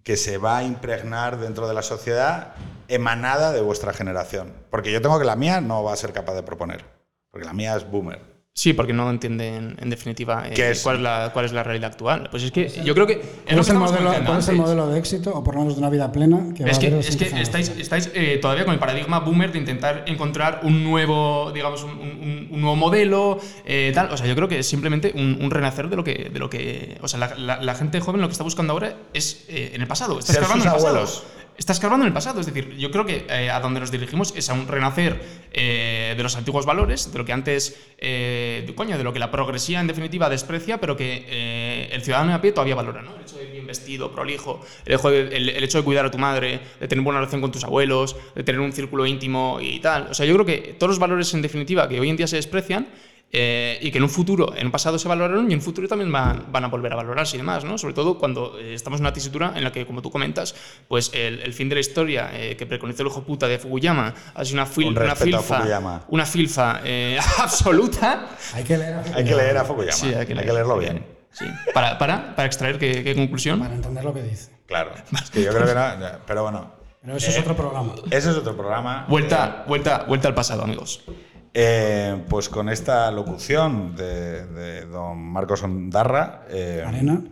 [0.02, 2.54] que se va a impregnar dentro de la sociedad
[2.88, 4.54] emanada de vuestra generación?
[4.70, 6.84] Porque yo tengo que la mía no va a ser capaz de proponer,
[7.30, 8.29] porque la mía es boomer.
[8.52, 10.82] Sí, porque no entienden, en definitiva, eh, ¿Qué es?
[10.82, 12.28] cuál, es la, cuál es la realidad actual.
[12.30, 13.14] Pues es que yo creo que.
[13.14, 14.66] Es, ¿Cuál es, el modelo, comentando cuál es el antes.
[14.66, 16.98] modelo de éxito, o por lo menos de una vida plena, que Es a que,
[16.98, 21.52] es que estáis, estáis eh, todavía con el paradigma boomer de intentar encontrar un nuevo,
[21.52, 24.10] digamos, un, un- un nuevo modelo, eh, tal.
[24.12, 26.50] O sea, yo creo que es simplemente un, un renacer de lo que, de lo
[26.50, 29.70] que, o sea, la, la- la gente joven lo que está buscando ahora es eh,
[29.74, 30.18] en el pasado.
[30.18, 30.88] Está escarbando en el pasado.
[30.88, 31.22] abuelos.
[31.60, 32.40] Está escarbando en el pasado.
[32.40, 35.20] Es decir, yo creo que eh, a donde nos dirigimos es a un renacer
[35.52, 39.18] eh, de los antiguos valores, de lo que antes, eh, de, coño, de lo que
[39.18, 43.14] la progresía en definitiva desprecia, pero que el ciudadano de a pie todavía valora, ¿no?
[43.14, 46.06] El hecho de ir bien vestido, prolijo, el, hecho de- el- el hecho de cuidar
[46.06, 49.58] a tu madre, de tener buena relación con tus abuelos, de tener un círculo íntimo
[49.60, 50.08] y tal.
[50.10, 52.36] O sea, yo creo que todos los valores en definitiva que hoy en día se
[52.36, 52.88] desprecian
[53.32, 55.86] eh, y que en un futuro, en un pasado se valoraron y en un futuro
[55.86, 57.78] también van, van a volver a valorarse y demás, ¿no?
[57.78, 60.54] Sobre todo cuando eh, estamos en una tesitura en la que, como tú comentas,
[60.88, 64.12] pues el, el fin de la historia eh, que preconizó el hijo puta de Fukuyama
[64.34, 66.04] ha sido una, fil- Un una filfa, Fukuyama.
[66.08, 68.26] una filfa eh, absoluta.
[68.54, 71.04] Hay que leer a Hay que leer a Fukuyama, Sí, hay que, leerlo bien.
[71.32, 71.44] Sí.
[71.72, 73.60] Para, para, para extraer qué, qué conclusión.
[73.60, 74.50] para entender lo que dice.
[74.66, 74.90] Claro,
[75.22, 76.72] es que yo creo que no, pero bueno,
[77.02, 77.92] Pero eso es otro programa.
[78.10, 79.06] ese es otro programa.
[79.08, 81.04] Vuelta, vuelta, vuelta al pasado, amigos.
[81.52, 86.46] Eh, pues con esta locución de, de don Marcos Ondarra.
[86.48, 87.22] eh, Arena,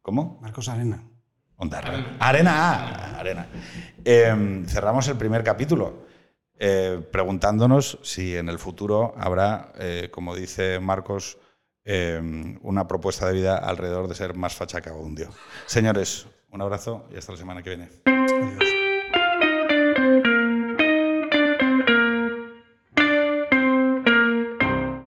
[0.00, 0.38] ¿Cómo?
[0.40, 1.02] Marcos Arena.
[1.56, 2.16] Ondarra.
[2.18, 3.46] Arena, arena.
[4.04, 6.10] Eh, cerramos el primer capítulo
[7.10, 9.72] preguntándonos si en el futuro habrá,
[10.12, 11.38] como dice Marcos,
[12.62, 15.28] una propuesta de vida alrededor de ser más facha que.
[15.66, 17.88] Señores, un abrazo y hasta la semana que viene.
[18.06, 18.81] Adiós.